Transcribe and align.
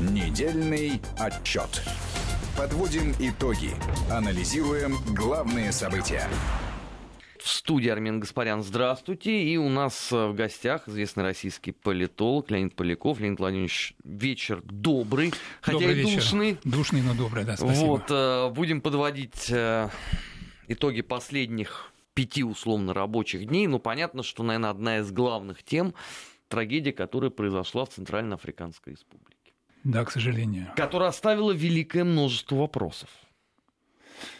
Недельный 0.00 0.98
отчет. 1.18 1.82
Подводим 2.56 3.12
итоги. 3.18 3.72
Анализируем 4.10 4.94
главные 5.14 5.72
события. 5.72 6.26
В 7.38 7.46
студии 7.46 7.90
Армен 7.90 8.18
Гаспарян, 8.18 8.62
здравствуйте. 8.62 9.42
И 9.42 9.58
у 9.58 9.68
нас 9.68 10.10
э, 10.10 10.26
в 10.28 10.34
гостях 10.34 10.88
известный 10.88 11.22
российский 11.22 11.72
политолог 11.72 12.50
Леонид 12.50 12.74
Поляков. 12.76 13.20
Леонид 13.20 13.40
Владимирович, 13.40 13.94
вечер 14.02 14.62
добрый, 14.64 15.34
хотя 15.60 15.78
добрый 15.78 15.92
и 15.92 16.02
вечер. 16.02 16.14
душный. 16.14 16.58
Душный, 16.64 17.02
но 17.02 17.12
добрый, 17.12 17.44
да, 17.44 17.58
спасибо. 17.58 17.84
Вот, 17.84 18.04
э, 18.08 18.48
будем 18.54 18.80
подводить 18.80 19.50
э, 19.50 19.90
итоги 20.66 21.02
последних 21.02 21.92
пяти 22.14 22.42
условно 22.42 22.94
рабочих 22.94 23.46
дней. 23.46 23.66
Ну, 23.66 23.78
понятно, 23.78 24.22
что, 24.22 24.44
наверное, 24.44 24.70
одна 24.70 24.98
из 25.00 25.12
главных 25.12 25.62
тем 25.62 25.92
трагедия, 26.48 26.94
которая 26.94 27.30
произошла 27.30 27.84
в 27.84 27.90
Центральноафриканской 27.90 28.94
республике. 28.94 29.39
Да, 29.84 30.04
к 30.04 30.10
сожалению. 30.10 30.72
Которая 30.76 31.08
оставила 31.08 31.52
великое 31.52 32.04
множество 32.04 32.56
вопросов. 32.56 33.08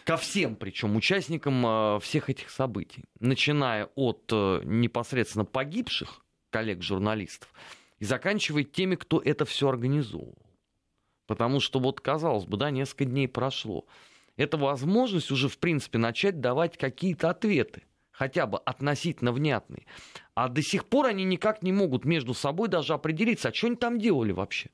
Ко 0.05 0.17
всем, 0.17 0.57
причем 0.57 0.97
участникам 0.97 1.65
э, 1.67 2.01
всех 2.01 2.29
этих 2.29 2.51
событий. 2.51 3.05
Начиная 3.19 3.87
от 3.95 4.29
э, 4.33 4.61
непосредственно 4.65 5.45
погибших 5.45 6.23
коллег-журналистов 6.51 7.53
и 7.99 8.05
заканчивая 8.05 8.65
теми, 8.65 8.97
кто 8.97 9.21
это 9.21 9.45
все 9.45 9.69
организовывал. 9.69 10.37
Потому 11.27 11.61
что 11.61 11.79
вот, 11.79 12.01
казалось 12.01 12.45
бы, 12.45 12.57
да, 12.57 12.71
несколько 12.71 13.05
дней 13.05 13.29
прошло. 13.29 13.87
Это 14.37 14.57
возможность 14.57 15.31
уже, 15.31 15.49
в 15.49 15.59
принципе, 15.59 15.99
начать 15.99 16.41
давать 16.41 16.77
какие-то 16.77 17.31
ответы 17.31 17.83
хотя 18.21 18.47
бы 18.47 18.59
относительно 18.59 19.33
внятные. 19.33 19.87
А 20.35 20.49
до 20.49 20.61
сих 20.61 20.85
пор 20.85 21.07
они 21.07 21.25
никак 21.25 21.63
не 21.63 21.73
могут 21.73 22.05
между 22.05 22.35
собой 22.35 22.69
даже 22.69 22.93
определиться, 22.93 23.49
а 23.49 23.55
что 23.55 23.69
они 23.69 23.77
там 23.77 23.99
делали 23.99 24.33
вообще. 24.33 24.69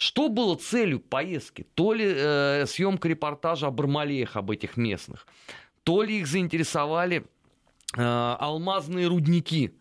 Что 0.00 0.30
было 0.30 0.56
целью 0.56 0.98
поездки? 0.98 1.66
То 1.74 1.92
ли 1.92 2.06
э, 2.08 2.64
съемка 2.66 3.06
репортажа 3.06 3.66
о 3.66 3.70
Бармалеях, 3.70 4.34
об 4.34 4.50
этих 4.50 4.78
местных, 4.78 5.26
то 5.82 6.02
ли 6.02 6.20
их 6.20 6.26
заинтересовали 6.26 7.26
э, 7.94 8.00
алмазные 8.00 9.08
рудники, 9.08 9.74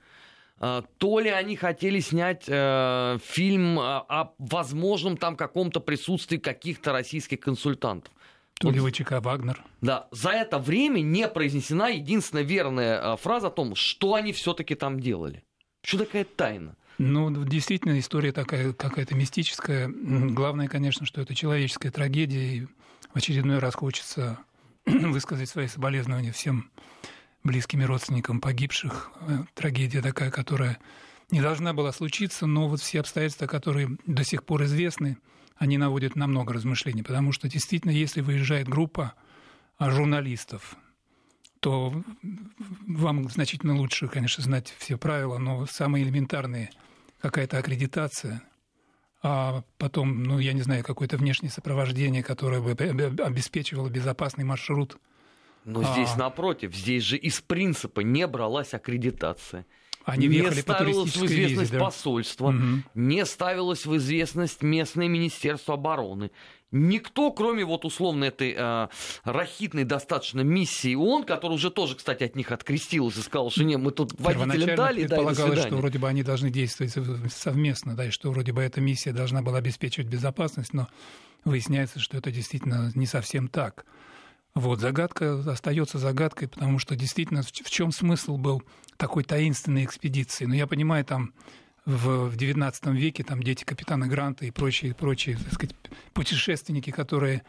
э, 0.60 0.82
то 0.98 1.20
ли 1.22 1.30
они 1.30 1.56
хотели 1.56 2.02
снять 2.02 2.44
э, 2.50 3.18
фильм 3.24 3.80
о, 3.80 4.00
о 4.10 4.34
возможном 4.40 5.16
там 5.16 5.38
каком-то 5.38 5.80
присутствии 5.80 6.38
каких-то 6.38 6.92
российских 6.92 7.40
консультантов. 7.40 8.12
То 8.60 8.72
ли 8.72 8.82
ВЧК 8.82 9.22
«Вагнер». 9.22 9.64
Да, 9.80 10.10
за 10.12 10.32
это 10.32 10.60
время 10.60 11.00
не 11.00 11.30
произнесена 11.30 11.92
единственная 11.92 12.44
верная 12.44 13.14
э, 13.14 13.16
фраза 13.16 13.48
о 13.48 13.52
том, 13.52 13.74
что 13.74 14.16
они 14.16 14.34
все-таки 14.34 14.76
там 14.76 15.00
делали. 15.00 15.46
Что 15.82 16.00
такая 16.00 16.26
тайна? 16.26 16.76
Ну, 17.00 17.46
действительно, 17.46 17.98
история 17.98 18.34
такая 18.34 18.74
какая-то 18.74 19.16
мистическая. 19.16 19.88
Главное, 19.88 20.68
конечно, 20.68 21.06
что 21.06 21.22
это 21.22 21.34
человеческая 21.34 21.92
трагедия, 21.92 22.58
и 22.58 22.66
в 23.14 23.16
очередной 23.16 23.60
раз 23.60 23.74
хочется 23.74 24.38
высказать 24.86 25.48
свои 25.48 25.68
соболезнования 25.68 26.34
всем 26.34 26.70
близким 27.42 27.82
и 27.82 27.86
родственникам 27.86 28.42
погибших. 28.42 29.12
Э, 29.22 29.44
Трагедия 29.54 30.02
такая, 30.02 30.30
которая 30.30 30.78
не 31.32 31.40
должна 31.40 31.72
была 31.72 31.94
случиться, 31.94 32.46
но 32.46 32.68
вот 32.68 32.82
все 32.82 33.00
обстоятельства, 33.00 33.48
которые 33.48 33.98
до 34.06 34.26
сих 34.26 34.44
пор 34.44 34.64
известны, 34.64 35.18
они 35.56 35.78
наводят 35.78 36.18
на 36.18 36.28
много 36.28 36.54
размышлений, 36.54 37.04
потому 37.04 37.32
что 37.32 37.48
действительно, 37.48 37.92
если 37.92 38.20
выезжает 38.20 38.68
группа 38.68 39.14
а, 39.78 39.90
журналистов, 39.90 40.76
то 41.62 42.04
вам 42.88 43.30
значительно 43.30 43.78
лучше, 43.78 44.10
конечно, 44.10 44.44
знать 44.44 44.74
все 44.80 44.98
правила, 44.98 45.38
но 45.38 45.66
самые 45.66 46.04
элементарные 46.04 46.72
какая-то 47.22 47.58
аккредитация, 47.58 48.42
а 49.22 49.64
потом, 49.78 50.24
ну, 50.24 50.40
я 50.40 50.54
не 50.54 50.62
знаю, 50.62 50.84
какое-то 50.84 51.18
внешнее 51.18 51.52
сопровождение, 51.52 52.24
которое 52.24 52.62
бы 52.62 52.72
обеспечивало 53.22 53.90
безопасный 53.90 54.46
маршрут. 54.46 54.98
Но 55.66 55.84
здесь, 55.84 56.12
а... 56.16 56.20
напротив, 56.20 56.74
здесь 56.74 57.04
же 57.04 57.18
из 57.18 57.42
принципа 57.42 58.00
не 58.00 58.26
бралась 58.28 58.74
аккредитация. 58.74 59.66
Они 60.06 60.28
не 60.28 60.50
ставилось 60.52 61.16
в 61.16 61.26
известность 61.26 61.72
визе, 61.72 61.78
да? 61.78 61.86
посольство, 61.86 62.48
Угу. 62.48 62.84
не 62.96 63.26
ставилось 63.26 63.86
в 63.86 63.96
известность 63.98 64.64
местное 64.64 65.08
министерство 65.08 65.76
обороны. 65.76 66.32
Никто, 66.72 67.32
кроме 67.32 67.66
вот 67.66 67.84
условно 67.84 68.26
этой 68.26 68.54
э, 68.56 68.88
рахитной 69.24 69.86
достаточно 69.86 70.42
миссии 70.42 70.94
ООН, 70.94 71.24
которая 71.24 71.56
уже 71.56 71.72
тоже, 71.72 71.96
кстати, 71.96 72.24
от 72.24 72.36
них 72.36 72.52
открестилась 72.52 73.18
и 73.18 73.22
сказала, 73.22 73.50
что 73.50 73.64
не, 73.64 73.78
мы 73.78 73.92
тут 73.92 74.14
водителям 74.20 74.76
дали, 74.76 75.04
да, 75.04 75.16
предполагалось, 75.16 75.62
что 75.62 75.78
вроде 75.78 75.98
бы 75.98 76.08
они 76.08 76.22
должны 76.22 76.52
действовать 76.52 76.94
сов- 76.94 77.34
совместно, 77.34 77.96
да, 77.96 78.06
и 78.06 78.10
что 78.12 78.30
вроде 78.32 78.52
бы 78.52 78.62
эта 78.62 78.82
миссия 78.82 79.14
должна 79.14 79.42
была 79.42 79.58
обеспечивать 79.58 80.08
безопасность, 80.08 80.74
но 80.74 80.88
выясняется, 81.44 82.00
что 82.00 82.18
это 82.18 82.32
действительно 82.32 82.92
не 82.94 83.08
совсем 83.08 83.48
так. 83.48 83.86
Вот, 84.54 84.80
загадка 84.80 85.40
остается 85.52 85.98
загадкой, 85.98 86.50
потому 86.50 86.80
что 86.80 86.96
действительно 86.96 87.42
в 87.44 87.70
чем 87.70 87.92
смысл 87.92 88.38
был 88.38 88.62
такой 88.98 89.24
таинственной 89.24 89.86
экспедиции? 89.86 90.46
Ну, 90.46 90.54
я 90.54 90.68
понимаю, 90.68 91.06
там 91.06 91.34
в, 91.90 92.30
в 92.30 92.36
19 92.36 92.86
веке 92.88 93.24
там 93.24 93.42
дети 93.42 93.64
капитана 93.64 94.08
Гранта 94.08 94.46
и 94.46 94.52
прочие, 94.52 94.94
прочие 94.94 95.38
так 95.38 95.54
сказать, 95.54 95.76
путешественники, 96.14 96.92
которые 96.92 97.42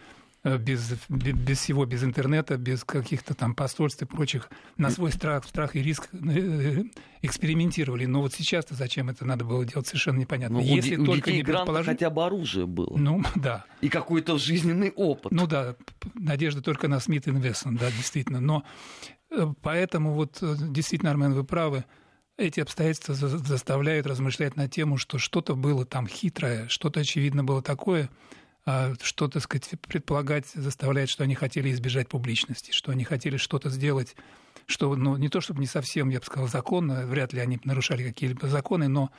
э, 0.45 0.57
без, 0.57 0.95
бе- 1.11 1.33
без 1.33 1.59
всего, 1.59 1.85
без 1.85 2.03
интернета, 2.03 2.57
без 2.57 2.83
каких-то 2.85 3.35
там 3.35 3.55
посольств 3.55 4.03
и 4.03 4.07
прочих, 4.07 4.49
на 4.79 4.91
свой 4.91 5.13
страх, 5.13 5.45
страх 5.45 5.77
и 5.77 5.83
риск 5.83 6.09
э, 6.13 6.85
экспериментировали. 7.21 8.07
Но 8.07 8.23
вот 8.23 8.33
сейчас-то 8.33 8.75
зачем 8.75 9.11
это 9.11 9.27
надо 9.27 9.45
было 9.45 9.65
делать, 9.67 9.87
совершенно 9.87 10.19
непонятно. 10.19 10.59
Ну, 10.59 10.65
у 10.65 10.67
Если 10.67 10.97
у 10.97 11.05
только 11.05 11.31
детей 11.31 11.39
не 11.39 11.45
предположить... 11.45 11.87
хотя 11.87 12.09
бы 12.09 12.25
оружие 12.25 12.67
было. 12.67 12.97
Ну, 12.97 13.23
да. 13.35 13.67
И 13.83 13.91
какой-то 13.91 14.39
жизненный 14.39 14.91
опыт. 14.91 15.33
Ну 15.33 15.47
да, 15.47 15.77
надежда 16.15 16.63
только 16.63 16.89
на 16.89 16.99
Смит 17.01 17.29
Инвестмент, 17.29 17.79
да, 17.79 17.91
действительно. 17.91 18.41
Но 18.41 18.65
э, 19.31 19.47
поэтому 19.61 20.15
вот 20.15 20.39
э, 20.41 20.55
действительно, 20.59 21.11
Армен, 21.11 21.35
вы 21.35 21.45
правы, 21.45 21.85
эти 22.41 22.61
обстоятельства 22.61 23.15
за- 23.15 23.39
заставляют 23.39 24.07
размышлять 24.07 24.57
на 24.57 24.69
тему, 24.69 24.97
что 24.97 25.19
что-то 25.19 25.55
было 25.55 25.85
там 25.85 26.07
хитрое, 26.07 26.69
что-то, 26.69 27.01
очевидно, 27.01 27.45
было 27.45 27.63
такое, 27.63 28.11
а, 28.67 28.95
что, 29.03 29.29
так 29.29 29.43
сказать, 29.43 29.69
предполагать 29.87 30.47
заставляет, 30.55 31.11
что 31.11 31.25
они 31.25 31.35
хотели 31.35 31.71
избежать 31.71 32.09
публичности, 32.09 32.73
что 32.73 32.93
они 32.93 33.05
хотели 33.05 33.37
что-то 33.37 33.71
сделать, 33.71 34.17
что, 34.67 34.95
ну, 34.97 35.17
не 35.17 35.29
то 35.29 35.41
чтобы 35.41 35.61
не 35.61 35.67
совсем, 35.67 36.09
я 36.09 36.19
бы 36.19 36.25
сказал, 36.25 36.49
законно, 36.49 37.07
вряд 37.07 37.33
ли 37.33 37.41
они 37.41 37.61
нарушали 37.65 38.03
какие-либо 38.03 38.49
законы, 38.49 38.89
но 38.89 39.11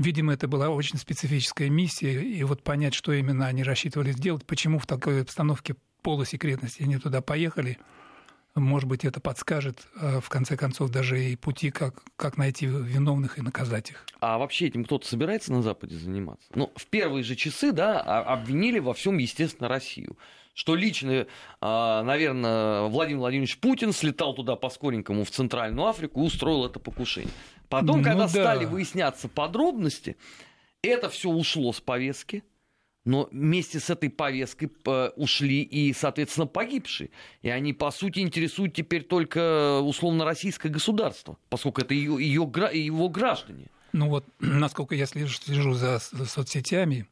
Видимо, 0.00 0.32
это 0.32 0.48
была 0.48 0.70
очень 0.70 0.98
специфическая 0.98 1.68
миссия, 1.68 2.22
и 2.22 2.42
вот 2.44 2.62
понять, 2.62 2.94
что 2.94 3.12
именно 3.12 3.46
они 3.46 3.62
рассчитывали 3.62 4.12
сделать, 4.12 4.46
почему 4.46 4.78
в 4.78 4.86
такой 4.86 5.20
обстановке 5.20 5.74
полусекретности 6.00 6.82
они 6.82 6.96
туда 6.96 7.20
поехали, 7.20 7.76
может 8.54 8.88
быть, 8.88 9.04
это 9.04 9.20
подскажет, 9.20 9.86
э, 10.00 10.20
в 10.20 10.28
конце 10.28 10.56
концов, 10.56 10.90
даже 10.90 11.22
и 11.22 11.36
пути, 11.36 11.70
как, 11.70 12.02
как 12.16 12.36
найти 12.36 12.66
виновных 12.66 13.38
и 13.38 13.42
наказать 13.42 13.90
их. 13.90 14.04
А 14.20 14.38
вообще 14.38 14.66
этим 14.66 14.84
кто-то 14.84 15.06
собирается 15.06 15.52
на 15.52 15.62
Западе 15.62 15.96
заниматься? 15.96 16.46
Ну, 16.54 16.72
в 16.74 16.86
первые 16.86 17.22
же 17.22 17.36
часы, 17.36 17.72
да, 17.72 18.00
а- 18.00 18.32
обвинили 18.32 18.78
во 18.78 18.92
всем, 18.94 19.18
естественно, 19.18 19.68
Россию. 19.68 20.16
Что 20.52 20.74
лично, 20.74 21.26
а, 21.60 22.02
наверное, 22.02 22.82
Владимир 22.82 23.20
Владимирович 23.20 23.58
Путин 23.58 23.92
слетал 23.92 24.34
туда 24.34 24.56
по-скоренькому 24.56 25.24
в 25.24 25.30
Центральную 25.30 25.86
Африку 25.86 26.20
и 26.20 26.24
устроил 26.24 26.66
это 26.66 26.80
покушение. 26.80 27.30
Потом, 27.68 27.98
Ну 27.98 28.04
когда 28.04 28.24
да. 28.24 28.28
стали 28.28 28.64
выясняться 28.64 29.28
подробности, 29.28 30.16
это 30.82 31.08
все 31.08 31.30
ушло 31.30 31.72
с 31.72 31.80
повестки. 31.80 32.42
Но 33.04 33.28
вместе 33.32 33.80
с 33.80 33.88
этой 33.88 34.10
повесткой 34.10 34.70
э, 34.84 35.10
ушли 35.16 35.62
и, 35.62 35.92
соответственно, 35.94 36.46
погибшие. 36.46 37.10
И 37.40 37.48
они, 37.48 37.72
по 37.72 37.90
сути, 37.90 38.18
интересуют 38.20 38.74
теперь 38.74 39.04
только 39.04 39.80
условно 39.80 40.24
российское 40.24 40.68
государство, 40.68 41.38
поскольку 41.48 41.80
это 41.80 41.94
ее, 41.94 42.16
ее, 42.20 42.42
его 42.72 43.08
граждане. 43.08 43.68
Ну 43.92 44.08
вот, 44.08 44.26
насколько 44.40 44.94
я 44.94 45.06
слежу, 45.06 45.34
слежу 45.34 45.72
за, 45.72 45.98
соцсетями, 45.98 47.06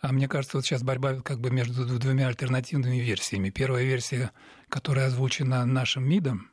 а 0.00 0.12
мне 0.12 0.28
кажется, 0.28 0.56
вот 0.56 0.64
сейчас 0.64 0.82
борьба 0.82 1.20
как 1.20 1.40
бы 1.40 1.50
между 1.50 1.84
двумя 1.98 2.28
альтернативными 2.28 2.96
версиями. 2.96 3.50
Первая 3.50 3.84
версия, 3.84 4.30
которая 4.68 5.06
озвучена 5.06 5.64
нашим 5.66 6.08
МИДом, 6.08 6.50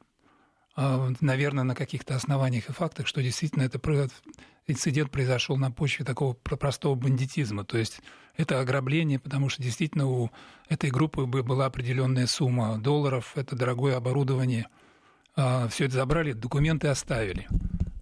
наверное, 0.75 1.63
на 1.63 1.75
каких-то 1.75 2.16
основаниях 2.16 2.69
и 2.69 2.74
фактах, 2.74 3.07
что 3.07 3.22
действительно 3.22 3.63
это 3.63 3.80
инцидент 4.68 5.12
произошел 5.12 5.57
на 5.57 5.72
почве 5.72 6.06
такого 6.06 6.33
про- 6.33 6.57
простого 6.57 6.95
бандитизма. 6.95 7.63
То 7.63 7.77
есть 7.77 8.01
это 8.36 8.60
ограбление, 8.60 9.19
потому 9.19 9.48
что 9.50 9.63
действительно 9.63 10.07
у 10.07 10.31
этой 10.68 10.89
группы 10.89 11.25
бы 11.25 11.44
была 11.44 11.68
определенная 11.68 12.27
сумма 12.27 12.77
долларов, 12.77 13.31
это 13.36 13.56
дорогое 13.56 13.95
оборудование. 13.95 14.68
Все 15.36 15.86
это 15.86 15.94
забрали, 15.94 16.33
документы 16.33 16.88
оставили. 16.88 17.48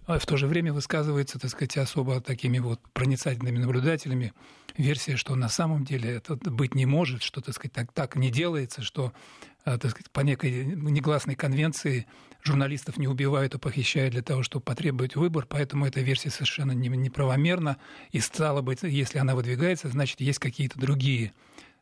А 0.06 0.18
в 0.18 0.26
то 0.26 0.36
же 0.36 0.46
время 0.46 0.72
высказывается, 0.72 1.38
так 1.38 1.50
сказать, 1.50 1.78
особо 1.78 2.20
такими 2.20 2.58
вот 2.58 2.78
проницательными 2.92 3.58
наблюдателями 3.58 4.34
версия, 4.76 5.16
что 5.16 5.34
на 5.34 5.48
самом 5.48 5.84
деле 5.84 6.16
это 6.16 6.36
быть 6.36 6.74
не 6.74 6.84
может, 6.84 7.22
что, 7.22 7.40
так 7.40 7.54
сказать, 7.54 7.72
так, 7.72 7.92
так 7.92 8.16
не 8.16 8.30
делается, 8.30 8.82
что, 8.82 9.14
а, 9.64 9.78
так 9.78 9.92
сказать, 9.92 10.10
по 10.10 10.20
некой 10.20 10.64
негласной 10.66 11.36
конвенции 11.36 12.06
журналистов 12.42 12.98
не 12.98 13.08
убивают 13.08 13.54
и 13.54 13.58
похищают 13.58 14.12
для 14.12 14.22
того, 14.22 14.42
чтобы 14.42 14.62
потребовать 14.62 15.16
выбор, 15.16 15.46
поэтому 15.48 15.86
эта 15.86 16.00
версия 16.00 16.28
совершенно 16.28 16.72
неправомерна. 16.72 17.78
И 18.10 18.20
стало 18.20 18.60
быть, 18.60 18.82
если 18.82 19.18
она 19.18 19.34
выдвигается, 19.34 19.88
значит, 19.88 20.20
есть 20.20 20.38
какие-то 20.38 20.78
другие 20.78 21.32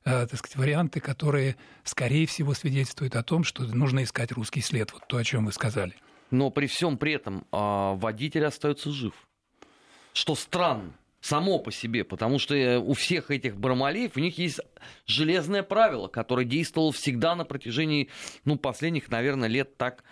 э, 0.04 0.28
так 0.28 0.38
сказать, 0.38 0.56
варианты, 0.56 1.00
которые, 1.00 1.56
скорее 1.82 2.28
всего, 2.28 2.54
свидетельствуют 2.54 3.16
о 3.16 3.24
том, 3.24 3.42
что 3.42 3.64
нужно 3.64 4.04
искать 4.04 4.30
русский 4.30 4.60
след, 4.60 4.92
вот 4.92 5.08
то, 5.08 5.16
о 5.16 5.24
чем 5.24 5.46
вы 5.46 5.52
сказали. 5.52 5.96
Но 6.32 6.50
при 6.50 6.66
всем 6.66 6.96
при 6.96 7.12
этом 7.12 7.46
а, 7.52 7.94
водитель 7.94 8.44
остается 8.46 8.90
жив. 8.90 9.14
Что 10.14 10.34
странно 10.34 10.94
само 11.20 11.58
по 11.58 11.70
себе, 11.70 12.04
потому 12.04 12.38
что 12.38 12.54
э, 12.56 12.78
у 12.78 12.94
всех 12.94 13.30
этих 13.30 13.56
бармалеев 13.56 14.16
у 14.16 14.20
них 14.20 14.38
есть 14.38 14.60
железное 15.06 15.62
правило, 15.62 16.08
которое 16.08 16.44
действовало 16.44 16.90
всегда 16.90 17.36
на 17.36 17.44
протяжении, 17.44 18.08
ну, 18.44 18.56
последних, 18.56 19.08
наверное, 19.08 19.48
лет 19.48 19.76
так 19.76 20.02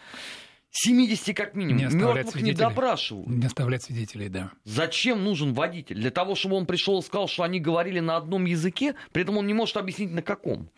70 0.71 1.37
как 1.37 1.55
минимум. 1.55 1.79
Не 1.79 1.95
Мертвых 1.95 2.31
свидетелей. 2.31 2.53
не 2.53 2.53
допрашивают. 2.53 3.29
Не 3.29 3.47
оставлять 3.47 3.83
свидетелей, 3.83 4.29
да. 4.29 4.53
Зачем 4.65 5.25
нужен 5.25 5.53
водитель? 5.53 5.97
Для 5.97 6.11
того, 6.11 6.37
чтобы 6.37 6.57
он 6.57 6.67
пришел 6.67 7.01
и 7.01 7.03
сказал, 7.03 7.29
что 7.29 7.43
они 7.43 7.59
говорили 7.59 7.99
на 7.99 8.17
одном 8.17 8.45
языке, 8.45 8.95
при 9.13 9.23
этом 9.23 9.37
он 9.37 9.47
не 9.47 9.55
может 9.55 9.77
объяснить 9.77 10.13
на 10.13 10.23
каком. 10.23 10.71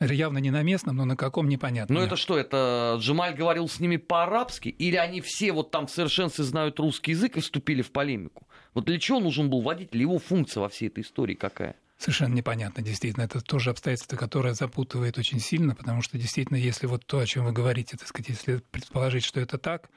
Явно 0.00 0.38
не 0.38 0.50
на 0.50 0.62
местном, 0.62 0.96
но 0.96 1.04
на 1.04 1.16
каком 1.16 1.48
непонятно. 1.48 1.94
Ну 1.94 2.00
это 2.00 2.16
что, 2.16 2.38
это 2.38 2.96
Джемаль 3.00 3.34
говорил 3.34 3.68
с 3.68 3.80
ними 3.80 3.96
по-арабски? 3.96 4.68
Или 4.68 4.96
они 4.96 5.20
все 5.20 5.52
вот 5.52 5.70
там 5.70 5.86
в 5.86 5.90
совершенстве 5.90 6.44
знают 6.44 6.78
русский 6.78 7.12
язык 7.12 7.36
и 7.36 7.40
вступили 7.40 7.82
в 7.82 7.92
полемику? 7.92 8.46
Вот 8.74 8.84
для 8.86 8.98
чего 8.98 9.20
нужен 9.20 9.50
был 9.50 9.60
водитель? 9.60 10.00
Его 10.00 10.18
функция 10.18 10.60
во 10.60 10.68
всей 10.68 10.88
этой 10.88 11.02
истории 11.02 11.34
какая? 11.34 11.76
Совершенно 11.98 12.32
непонятно, 12.32 12.82
действительно. 12.82 13.24
Это 13.24 13.42
тоже 13.42 13.68
обстоятельство, 13.68 14.16
которое 14.16 14.54
запутывает 14.54 15.18
очень 15.18 15.38
сильно, 15.38 15.74
потому 15.74 16.00
что 16.00 16.16
действительно, 16.16 16.56
если 16.56 16.86
вот 16.86 17.04
то, 17.04 17.18
о 17.18 17.26
чем 17.26 17.44
вы 17.44 17.52
говорите, 17.52 17.98
так 17.98 18.08
сказать, 18.08 18.30
если 18.30 18.62
предположить, 18.70 19.22
что 19.22 19.38
это 19.38 19.58
так, 19.58 19.90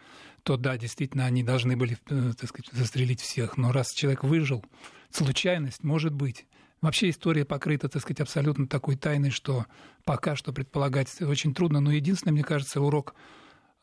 то 0.43 0.57
да, 0.57 0.75
действительно, 0.77 1.25
они 1.25 1.43
должны 1.43 1.77
были, 1.77 1.97
э, 2.09 2.33
так 2.37 2.49
сказать, 2.49 2.69
застрелить 2.73 3.21
всех. 3.21 3.55
Но 3.55 3.71
раз 3.71 3.93
человек 3.93 4.25
выжил, 4.25 4.65
случайность 5.11 5.85
может 5.85 6.13
быть. 6.13 6.45
Вообще 6.83 7.11
история 7.11 7.45
покрыта, 7.45 7.87
так 7.87 8.01
сказать, 8.01 8.19
абсолютно 8.19 8.67
такой 8.67 8.97
тайной, 8.97 9.29
что 9.29 9.65
пока 10.03 10.35
что 10.35 10.51
предполагать 10.51 11.21
очень 11.21 11.53
трудно. 11.53 11.79
Но 11.79 11.93
единственное, 11.93 12.33
мне 12.33 12.43
кажется, 12.43 12.81
урок 12.81 13.15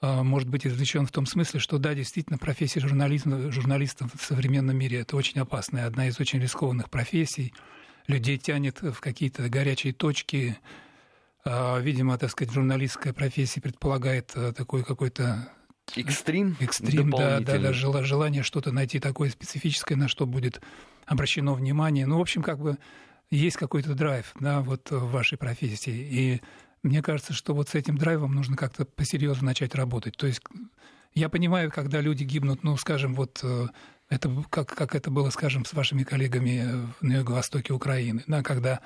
а, 0.02 0.22
может 0.22 0.50
быть 0.50 0.66
извлечен 0.66 1.06
в 1.06 1.10
том 1.10 1.24
смысле, 1.24 1.60
что 1.60 1.78
да, 1.78 1.94
действительно, 1.94 2.36
профессия 2.36 2.80
журналиста, 2.80 3.50
журналиста 3.50 4.06
в 4.14 4.22
современном 4.22 4.76
мире 4.76 5.00
это 5.00 5.16
очень 5.16 5.40
опасная, 5.40 5.86
одна 5.86 6.08
из 6.08 6.20
очень 6.20 6.40
рискованных 6.40 6.90
профессий. 6.90 7.54
Людей 8.06 8.36
тянет 8.36 8.82
в 8.82 9.00
какие-то 9.00 9.48
горячие 9.48 9.94
точки. 9.94 10.58
А, 11.42 11.78
видимо, 11.78 12.18
так 12.18 12.30
сказать, 12.30 12.52
журналистская 12.52 13.14
профессия 13.14 13.62
предполагает 13.62 14.30
а, 14.34 14.52
такой 14.52 14.84
какой-то 14.84 15.50
Экстрим? 15.96 16.56
Экстрим, 16.60 17.10
да, 17.10 17.40
да, 17.40 17.58
да, 17.58 17.72
желание 17.72 18.42
что-то 18.42 18.72
найти 18.72 19.00
такое 19.00 19.30
специфическое, 19.30 19.96
на 19.96 20.08
что 20.08 20.26
будет 20.26 20.60
обращено 21.06 21.54
внимание. 21.54 22.06
Ну, 22.06 22.18
в 22.18 22.20
общем, 22.20 22.42
как 22.42 22.58
бы 22.60 22.78
есть 23.30 23.56
какой-то 23.56 23.94
драйв, 23.94 24.32
да, 24.38 24.60
вот 24.60 24.90
в 24.90 25.10
вашей 25.10 25.38
профессии. 25.38 25.92
И 25.92 26.40
мне 26.82 27.02
кажется, 27.02 27.32
что 27.32 27.54
вот 27.54 27.68
с 27.68 27.74
этим 27.74 27.96
драйвом 27.96 28.34
нужно 28.34 28.56
как-то 28.56 28.84
посерьезно 28.84 29.46
начать 29.46 29.74
работать. 29.74 30.16
То 30.16 30.26
есть 30.26 30.40
я 31.14 31.28
понимаю, 31.28 31.70
когда 31.70 32.00
люди 32.00 32.24
гибнут, 32.24 32.62
ну, 32.62 32.76
скажем, 32.76 33.14
вот 33.14 33.40
э, 33.42 33.66
это 34.08 34.30
как, 34.50 34.68
как 34.68 34.94
это 34.94 35.10
было, 35.10 35.30
скажем, 35.30 35.64
с 35.64 35.72
вашими 35.72 36.02
коллегами 36.02 36.88
на 37.00 37.18
юго-востоке 37.18 37.72
Украины, 37.72 38.22
да, 38.26 38.42
когда 38.42 38.80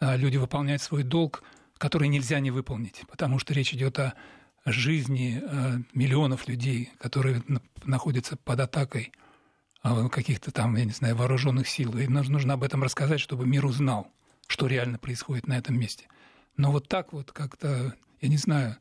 а, 0.00 0.16
люди 0.16 0.36
выполняют 0.36 0.82
свой 0.82 1.02
долг, 1.02 1.42
который 1.78 2.08
нельзя 2.08 2.40
не 2.40 2.50
выполнить, 2.50 3.02
потому 3.08 3.38
что 3.38 3.54
речь 3.54 3.72
идет 3.72 3.98
о 3.98 4.14
жизни 4.64 5.42
э, 5.42 5.78
миллионов 5.92 6.46
людей, 6.46 6.90
которые 6.98 7.42
находятся 7.84 8.36
под 8.36 8.60
атакой 8.60 9.12
а, 9.82 10.08
каких-то 10.08 10.52
там, 10.52 10.76
я 10.76 10.84
не 10.84 10.92
знаю, 10.92 11.16
вооруженных 11.16 11.68
сил. 11.68 11.96
И 11.98 12.06
нужно, 12.06 12.34
нужно 12.34 12.54
об 12.54 12.62
этом 12.62 12.82
рассказать, 12.82 13.20
чтобы 13.20 13.46
мир 13.46 13.66
узнал, 13.66 14.08
что 14.46 14.66
реально 14.66 14.98
происходит 14.98 15.48
на 15.48 15.58
этом 15.58 15.78
месте. 15.78 16.06
Но 16.56 16.70
вот 16.70 16.88
так 16.88 17.12
вот 17.12 17.32
как-то, 17.32 17.94
я 18.20 18.28
не 18.28 18.36
знаю, 18.36 18.76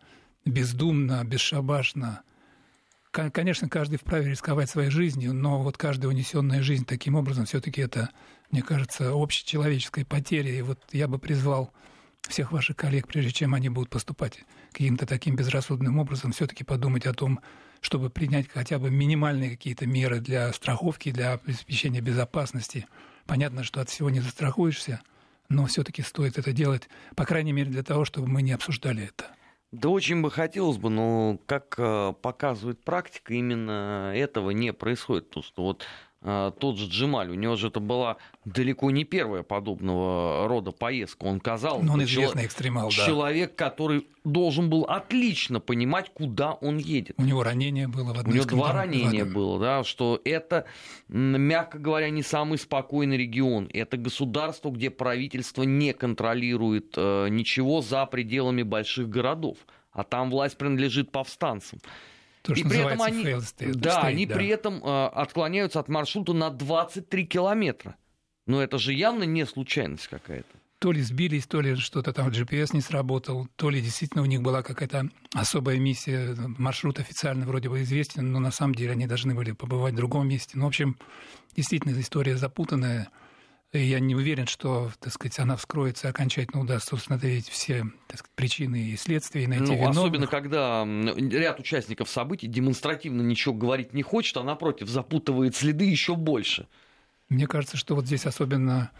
бездумно, 0.46 1.24
бесшабашно. 1.24 2.22
Конечно, 3.12 3.68
каждый 3.68 3.98
вправе 3.98 4.30
рисковать 4.30 4.70
своей 4.70 4.90
жизнью, 4.90 5.34
но 5.34 5.62
вот 5.62 5.78
каждая 5.78 6.10
унесенная 6.10 6.62
жизнь 6.62 6.86
таким 6.86 7.16
образом 7.16 7.46
все-таки 7.46 7.82
это, 7.82 8.10
мне 8.52 8.62
кажется, 8.62 9.12
общечеловеческая 9.12 10.06
потеря. 10.06 10.54
И 10.54 10.62
вот 10.62 10.80
я 10.92 11.08
бы 11.08 11.18
призвал 11.18 11.74
всех 12.28 12.52
ваших 12.52 12.76
коллег, 12.78 13.08
прежде 13.08 13.32
чем 13.32 13.54
они 13.54 13.70
будут 13.70 13.90
поступать 13.90 14.40
каким-то 14.72 15.06
таким 15.06 15.36
безрассудным 15.36 16.00
образом, 16.00 16.32
все-таки 16.32 16.64
подумать 16.64 17.06
о 17.06 17.14
том, 17.14 17.42
чтобы 17.82 18.10
принять 18.10 18.48
хотя 18.48 18.80
бы 18.80 18.90
минимальные 18.90 19.52
какие-то 19.52 19.86
меры 19.88 20.20
для 20.20 20.54
страховки, 20.54 21.12
для 21.12 21.34
обеспечения 21.34 22.02
безопасности. 22.02 22.88
Понятно, 23.26 23.64
что 23.64 23.82
от 23.82 23.90
всего 23.90 24.10
не 24.10 24.20
застрахуешься, 24.20 25.02
но 25.50 25.66
все-таки 25.66 26.02
стоит 26.02 26.38
это 26.38 26.54
делать, 26.54 26.88
по 27.16 27.26
крайней 27.26 27.54
мере, 27.54 27.70
для 27.70 27.84
того, 27.84 28.06
чтобы 28.06 28.28
мы 28.28 28.42
не 28.42 28.52
обсуждали 28.52 29.06
это. 29.06 29.26
Да 29.72 29.88
очень 29.88 30.22
бы 30.22 30.30
хотелось 30.30 30.78
бы, 30.78 30.90
но 30.90 31.40
как 31.46 31.76
э, 31.78 32.14
показывает 32.22 32.84
практика, 32.84 33.34
именно 33.34 34.12
этого 34.14 34.52
не 34.52 34.74
происходит. 34.74 35.30
То, 35.30 35.42
что 35.42 35.64
вот 35.64 35.86
тот 36.22 36.78
же 36.78 36.88
Джемаль, 36.88 37.32
у 37.32 37.34
него 37.34 37.56
же 37.56 37.70
это 37.70 37.80
была 37.80 38.18
далеко 38.46 38.92
не 38.92 39.06
первая 39.06 39.42
подобного 39.42 40.48
рода 40.48 40.72
поездка. 40.72 41.24
Он 41.24 41.40
казал, 41.40 41.82
Но 41.82 41.94
он 41.94 42.04
известный 42.04 42.46
экстремал, 42.46 42.90
да. 42.90 43.06
человек, 43.06 43.56
который 43.56 44.08
должен 44.24 44.70
был 44.70 44.84
отлично 44.84 45.60
понимать, 45.60 46.12
куда 46.14 46.54
он 46.54 46.78
едет. 46.78 47.16
У 47.18 47.24
него 47.24 47.44
ранение 47.44 47.88
было 47.88 48.14
в 48.14 48.20
одной 48.20 48.34
У 48.34 48.36
него 48.36 48.46
два 48.46 48.72
ранения 48.72 49.26
было, 49.26 49.60
да, 49.60 49.84
что 49.84 50.22
это, 50.24 50.66
мягко 51.08 51.80
говоря, 51.80 52.10
не 52.12 52.22
самый 52.22 52.60
спокойный 52.60 53.18
регион. 53.18 53.68
Это 53.74 53.98
государство, 53.98 54.70
где 54.70 54.92
правительство 54.92 55.64
не 55.64 55.94
контролирует 55.94 56.94
э, 56.98 57.30
ничего 57.30 57.82
за 57.82 58.06
пределами 58.06 58.62
больших 58.62 59.10
городов, 59.10 59.58
а 59.92 60.04
там 60.04 60.30
власть 60.30 60.58
принадлежит 60.58 61.12
повстанцам. 61.12 61.80
То, 62.42 62.54
и 62.54 62.64
при 62.64 62.80
этом 62.80 63.02
они, 63.02 63.24
state, 63.24 63.74
да, 63.76 64.02
state, 64.02 64.06
они 64.06 64.26
да. 64.26 64.36
при 64.36 64.48
этом 64.48 64.84
э, 64.84 65.08
отклоняются 65.08 65.80
от 65.80 65.90
маршрута 65.90 66.34
на 66.34 66.50
23 66.50 67.26
километра. 67.26 67.96
Но 68.48 68.62
это 68.62 68.78
же 68.78 68.94
явно 68.94 69.24
не 69.24 69.46
случайность 69.46 70.08
какая-то. 70.08 70.50
То 70.80 70.92
ли 70.92 71.02
сбились, 71.02 71.46
то 71.46 71.62
ли 71.62 71.76
что-то 71.76 72.12
там 72.12 72.30
GPS 72.30 72.70
не 72.74 72.82
сработал, 72.82 73.48
то 73.56 73.70
ли 73.70 73.80
действительно 73.82 74.24
у 74.24 74.26
них 74.26 74.42
была 74.42 74.64
какая-то 74.64 75.10
особая 75.36 75.78
миссия. 75.78 76.36
Маршрут 76.58 77.00
официально 77.00 77.46
вроде 77.46 77.70
бы 77.70 77.84
известен, 77.84 78.32
но 78.32 78.40
на 78.40 78.50
самом 78.50 78.74
деле 78.74 78.94
они 78.94 79.06
должны 79.06 79.36
были 79.36 79.52
побывать 79.52 79.94
в 79.94 79.98
другом 79.98 80.28
месте. 80.28 80.58
Ну, 80.58 80.66
в 80.66 80.70
общем, 80.70 80.98
действительно, 81.56 82.00
история 82.00 82.36
запутанная. 82.36 83.10
И 83.74 83.80
я 83.80 84.02
не 84.02 84.16
уверен, 84.16 84.48
что, 84.48 84.92
так 85.00 85.14
сказать, 85.14 85.40
она 85.40 85.56
вскроется 85.56 86.10
окончательно 86.10 86.62
удастся 86.62 86.96
установить 86.96 87.48
все 87.48 87.86
так 88.08 88.20
сказать, 88.20 88.36
причины 88.36 88.90
и 88.90 88.98
следствия 88.98 89.46
и 89.46 89.48
найти 89.48 89.64
ну, 89.64 89.76
виновных. 89.76 89.98
Особенно, 89.98 90.28
когда 90.28 90.86
ряд 90.86 91.60
участников 91.60 92.10
событий 92.10 92.48
демонстративно 92.48 93.22
ничего 93.22 93.54
говорить 93.54 93.94
не 93.94 94.04
хочет, 94.04 94.36
а 94.36 94.44
напротив 94.44 94.90
запутывает 94.90 95.56
следы 95.56 95.86
еще 95.86 96.18
больше. 96.18 96.68
Мне 97.30 97.48
кажется, 97.48 97.78
что 97.78 97.96
вот 97.96 98.08
здесь 98.08 98.26
особенно 98.26 98.92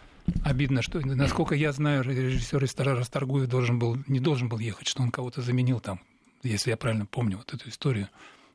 обидно, 0.42 0.80
что, 0.80 1.00
насколько 1.00 1.54
я 1.54 1.72
знаю, 1.72 2.02
режиссер 2.02 2.64
из 2.64 2.74
Расторгуев 2.74 3.48
должен 3.48 3.78
был, 3.78 3.98
не 4.06 4.20
должен 4.20 4.48
был 4.48 4.58
ехать, 4.58 4.88
что 4.88 5.02
он 5.02 5.10
кого-то 5.10 5.42
заменил 5.42 5.80
там, 5.80 6.00
если 6.42 6.70
я 6.70 6.78
правильно 6.78 7.04
помню 7.04 7.36
вот 7.36 7.52
эту 7.52 7.68
историю. 7.68 8.08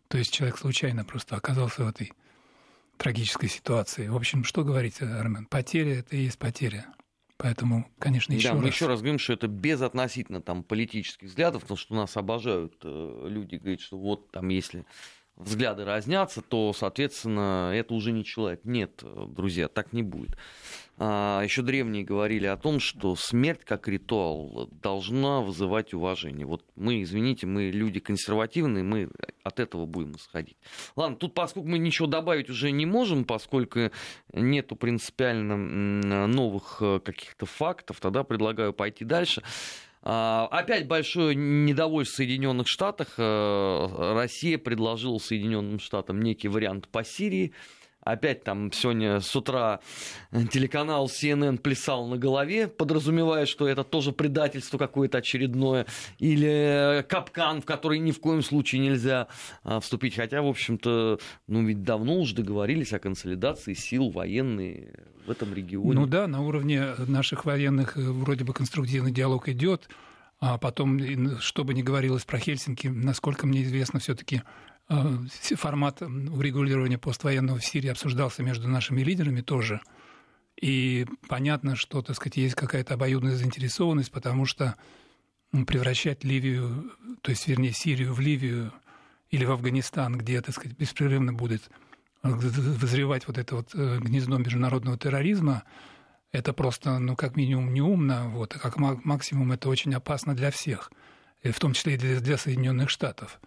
То 0.07 0.17
есть 0.17 0.33
человек 0.33 0.57
случайно 0.57 1.05
просто 1.05 1.35
оказался 1.35 1.83
в 1.83 1.89
этой 1.89 2.11
трагической 2.97 3.49
ситуации. 3.49 4.07
В 4.07 4.15
общем, 4.15 4.43
что 4.43 4.63
говорить, 4.63 5.01
Армен? 5.01 5.45
Потеря– 5.45 5.99
это 5.99 6.15
и 6.15 6.23
есть 6.23 6.37
потеря. 6.37 6.87
Поэтому, 7.37 7.87
конечно, 7.99 8.33
еще 8.33 8.47
да, 8.47 8.53
раз. 8.55 8.61
мы 8.63 8.67
еще 8.69 8.87
раз 8.87 8.99
говорим, 8.99 9.19
что 9.19 9.33
это 9.33 9.47
безотносительно 9.47 10.41
там 10.41 10.63
политических 10.63 11.27
взглядов, 11.27 11.61
потому 11.61 11.77
что 11.77 11.93
нас 11.93 12.17
обожают 12.17 12.73
э, 12.83 13.27
люди, 13.29 13.57
говорят, 13.57 13.81
что 13.81 13.97
вот 13.99 14.31
там 14.31 14.49
если 14.49 14.85
взгляды 15.35 15.85
разнятся, 15.85 16.41
то, 16.41 16.73
соответственно, 16.73 17.71
это 17.73 17.93
уже 17.93 18.11
не 18.11 18.25
человек. 18.25 18.61
Нет, 18.63 19.03
друзья, 19.03 19.67
так 19.67 19.93
не 19.93 20.01
будет. 20.01 20.35
А, 20.99 21.41
еще 21.43 21.61
древние 21.61 22.03
говорили 22.03 22.47
о 22.47 22.57
том, 22.57 22.79
что 22.79 23.15
смерть 23.15 23.61
как 23.63 23.87
ритуал 23.87 24.67
должна 24.71 25.41
вызывать 25.41 25.93
уважение. 25.93 26.47
Вот 26.47 26.63
мы, 26.75 27.03
извините, 27.03 27.45
мы 27.45 27.69
люди 27.69 27.99
консервативные, 27.99 28.83
мы 28.83 29.09
от 29.43 29.59
этого 29.59 29.85
будем 29.85 30.13
исходить. 30.15 30.57
Ладно, 30.95 31.15
тут 31.15 31.35
поскольку 31.35 31.67
мы 31.67 31.77
ничего 31.77 32.07
добавить 32.07 32.49
уже 32.49 32.71
не 32.71 32.87
можем, 32.87 33.25
поскольку 33.25 33.91
нету 34.33 34.75
принципиально 34.75 36.27
новых 36.27 36.77
э, 36.81 36.99
каких-то 36.99 37.45
фактов, 37.45 37.99
тогда 37.99 38.23
предлагаю 38.23 38.73
пойти 38.73 39.05
дальше. 39.05 39.43
А, 40.01 40.47
опять 40.51 40.87
большое 40.87 41.35
недовольство 41.35 42.13
в 42.13 42.17
Соединенных 42.17 42.67
Штатах. 42.67 43.15
Э, 43.17 44.13
Россия 44.15 44.57
предложила 44.57 45.19
Соединенным 45.19 45.79
Штатам 45.79 46.21
некий 46.21 46.47
вариант 46.47 46.87
по 46.87 47.03
Сирии. 47.03 47.53
Опять 48.11 48.43
там 48.43 48.71
сегодня 48.71 49.19
с 49.19 49.35
утра 49.35 49.79
телеканал 50.51 51.07
CNN 51.07 51.57
плясал 51.57 52.07
на 52.07 52.17
голове, 52.17 52.67
подразумевая, 52.67 53.45
что 53.45 53.67
это 53.67 53.83
тоже 53.83 54.11
предательство 54.11 54.77
какое-то 54.77 55.19
очередное, 55.19 55.85
или 56.19 57.05
капкан, 57.07 57.61
в 57.61 57.65
который 57.65 57.99
ни 57.99 58.11
в 58.11 58.19
коем 58.19 58.41
случае 58.41 58.81
нельзя 58.81 59.27
а, 59.63 59.79
вступить. 59.79 60.15
Хотя, 60.15 60.41
в 60.41 60.47
общем-то, 60.47 61.19
ну 61.47 61.63
ведь 61.63 61.83
давно 61.83 62.19
уже 62.19 62.35
договорились 62.35 62.93
о 62.93 62.99
консолидации 62.99 63.73
сил 63.73 64.09
военной 64.09 64.89
в 65.25 65.31
этом 65.31 65.53
регионе. 65.53 65.93
Ну 65.93 66.07
да, 66.07 66.27
на 66.27 66.41
уровне 66.41 66.93
наших 67.07 67.45
военных 67.45 67.97
э, 67.97 68.01
вроде 68.01 68.43
бы 68.45 68.53
конструктивный 68.53 69.11
диалог 69.11 69.49
идет, 69.49 69.89
а 70.39 70.57
потом, 70.57 71.39
что 71.39 71.63
бы 71.63 71.73
ни 71.73 71.81
говорилось 71.81 72.23
про 72.23 72.39
Хельсинки, 72.39 72.87
насколько 72.87 73.45
мне 73.47 73.63
известно, 73.63 73.99
все-таки 73.99 74.37
э, 74.37 74.41
формат 74.87 76.01
урегулирования 76.01 76.97
поствоенного 76.97 77.59
в 77.59 77.65
Сирии 77.65 77.89
обсуждался 77.89 78.43
между 78.43 78.67
нашими 78.67 79.01
лидерами 79.01 79.41
тоже. 79.41 79.81
И 80.59 81.05
понятно, 81.27 81.75
что, 81.75 82.01
так 82.01 82.15
сказать, 82.15 82.37
есть 82.37 82.55
какая-то 82.55 82.95
обоюдная 82.95 83.35
заинтересованность, 83.35 84.11
потому 84.11 84.45
что 84.45 84.75
превращать 85.51 86.23
Ливию, 86.23 86.91
то 87.21 87.31
есть, 87.31 87.47
вернее, 87.47 87.71
Сирию 87.71 88.13
в 88.13 88.19
Ливию 88.19 88.73
или 89.29 89.45
в 89.45 89.51
Афганистан, 89.51 90.17
где, 90.17 90.41
так 90.41 90.55
сказать, 90.55 90.77
беспрерывно 90.77 91.33
будет 91.33 91.69
вызревать 92.23 93.27
вот 93.27 93.37
это 93.37 93.55
вот 93.55 93.69
э, 93.73 93.99
гнездо 93.99 94.37
международного 94.37 94.97
терроризма, 94.97 95.63
это 96.31 96.53
просто, 96.53 96.99
ну, 96.99 97.15
как 97.15 97.35
минимум, 97.35 97.73
неумно, 97.73 98.29
вот, 98.29 98.55
а 98.55 98.59
как 98.59 98.77
максимум 98.77 99.51
это 99.51 99.69
очень 99.69 99.93
опасно 99.93 100.35
для 100.35 100.51
всех, 100.51 100.91
в 101.43 101.59
том 101.59 101.73
числе 101.73 101.93
и 101.93 101.97
для, 101.97 102.19
для 102.19 102.37
Соединенных 102.37 102.89
Штатов. 102.89 103.39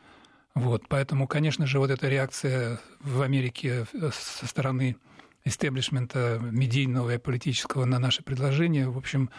Вот, 0.54 0.88
поэтому, 0.88 1.28
конечно 1.28 1.66
же, 1.66 1.78
вот 1.78 1.90
эта 1.90 2.09
реакция 2.09 2.80
в 3.00 3.23
Америке 3.23 3.87
э, 3.92 4.11
со 4.12 4.47
стороны 4.47 4.97
истеблишмента 5.45 6.38
медийного 6.40 7.14
и 7.14 7.19
политического 7.19 7.85
на 7.85 7.99
наше 7.99 8.23
предложение, 8.23 8.88
в 8.88 8.99
общем, 8.99 9.30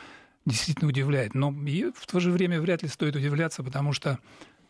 действительно 0.46 0.90
удивляет. 0.90 1.36
Но 1.36 1.54
и 1.66 1.92
в 1.96 2.08
то 2.08 2.20
же 2.20 2.32
время 2.32 2.60
вряд 2.62 2.82
ли 2.84 2.90
стоит 2.90 3.16
удивляться, 3.16 3.64
потому 3.64 3.94
что 3.94 4.20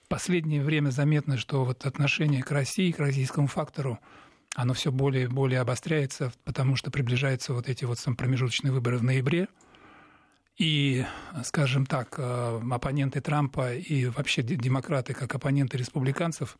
в 0.04 0.08
последнее 0.08 0.62
время 0.62 0.90
заметно, 0.90 1.38
что 1.38 1.64
вот 1.64 1.86
отношение 1.86 2.44
к 2.44 2.52
России, 2.52 2.92
к 2.92 3.00
российскому 3.00 3.48
фактору, 3.48 4.00
оно 4.56 4.74
все 4.74 4.92
более 4.92 5.26
и 5.26 5.28
более 5.28 5.62
обостряется, 5.62 6.34
потому 6.44 6.76
что 6.76 6.92
приближаются 6.92 7.54
вот 7.54 7.70
эти 7.70 7.86
вот 7.86 8.00
промежуточные 8.18 8.74
выборы 8.74 8.98
в 8.98 9.04
ноябре. 9.04 9.48
И, 10.58 11.06
скажем 11.44 11.86
так, 11.86 12.16
э, 12.18 12.62
оппоненты 12.72 13.22
Трампа 13.22 13.74
и 13.74 14.06
вообще 14.06 14.44
демократы, 14.44 15.14
как 15.14 15.34
оппоненты 15.34 15.78
республиканцев, 15.78 16.58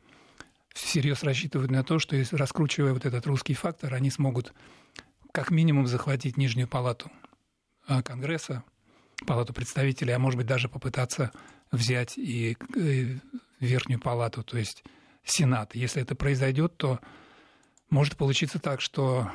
всерьез 0.74 1.24
рассчитывают 1.24 1.72
на 1.72 1.84
то, 1.84 2.00
что 2.00 2.22
раскручивая 2.32 2.94
вот 2.94 3.06
этот 3.06 3.28
русский 3.28 3.54
фактор, 3.54 3.94
они 3.94 4.10
смогут 4.10 4.54
как 5.32 5.52
минимум 5.52 5.88
захватить 5.88 6.38
нижнюю 6.38 6.68
палату 6.68 7.12
э, 7.88 8.02
Конгресса, 8.02 8.64
палату 9.28 9.54
представителей, 9.54 10.14
а 10.14 10.20
может 10.20 10.38
быть 10.38 10.48
даже 10.48 10.70
попытаться 10.70 11.32
взять 11.72 12.18
и 12.18 12.58
э, 12.76 13.18
верхнюю 13.60 14.00
палату, 14.00 14.44
то 14.44 14.58
есть 14.58 14.84
Сенат. 15.24 15.76
Если 15.76 16.02
это 16.02 16.16
произойдет, 16.16 16.78
то 16.78 17.00
может 17.90 18.18
получиться 18.18 18.60
так, 18.60 18.82
что 18.82 19.32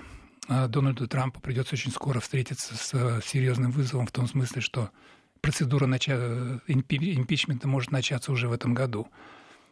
Дональду 0.49 1.09
Трампу 1.09 1.41
придется 1.41 1.75
очень 1.75 1.91
скоро 1.91 2.21
встретиться 2.21 2.77
с 2.77 2.95
э, 2.95 3.21
серьезным 3.25 3.71
вызовом 3.71 4.07
в 4.07 4.13
том 4.13 4.29
смысле, 4.29 4.61
что 4.61 4.91
процедура 5.41 5.87
начала, 5.87 6.61
импичмента 6.67 7.69
может 7.69 7.91
начаться 7.91 8.33
уже 8.33 8.49
в 8.49 8.53
этом 8.53 8.75
году. 8.75 9.09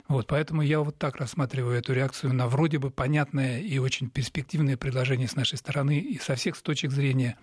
Вот, 0.06 0.26
поэтому 0.26 0.62
я 0.62 0.80
вот 0.80 0.98
так 0.98 1.16
рассматриваю 1.16 1.78
эту 1.78 1.94
реакцию 1.94 2.34
на 2.34 2.46
вроде 2.46 2.78
бы 2.78 2.90
понятное 2.90 3.60
и 3.60 3.78
очень 3.78 4.10
перспективное 4.10 4.76
предложение 4.76 5.28
с 5.28 5.36
нашей 5.36 5.56
стороны 5.56 5.98
и 5.98 6.18
со 6.18 6.34
всех 6.34 6.60
точек 6.60 6.90
зрения, 6.90 7.38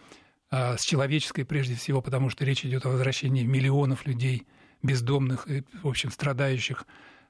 э, 0.52 0.78
с 0.78 0.82
человеческой 0.82 1.46
прежде 1.46 1.76
всего, 1.76 2.02
потому 2.02 2.30
что 2.30 2.46
речь 2.46 2.66
идет 2.66 2.86
о 2.86 2.90
возвращении 2.90 3.44
миллионов 3.44 4.06
людей, 4.06 4.46
бездомных 4.84 5.50
и, 5.50 5.64
в 5.82 5.88
общем, 5.88 6.12
страдающих 6.12 6.86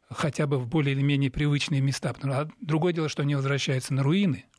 хотя 0.09 0.47
бы 0.47 0.57
в 0.57 0.67
более 0.67 0.93
или 0.93 1.01
менее 1.01 1.31
привычные 1.31 1.81
места. 1.81 2.13
А 2.23 2.47
другое 2.59 2.93
дело, 2.93 3.07
что 3.07 3.21
они 3.21 3.35
возвращаются 3.35 3.93
на 3.93 4.03
руины, 4.03 4.45
а, 4.45 4.50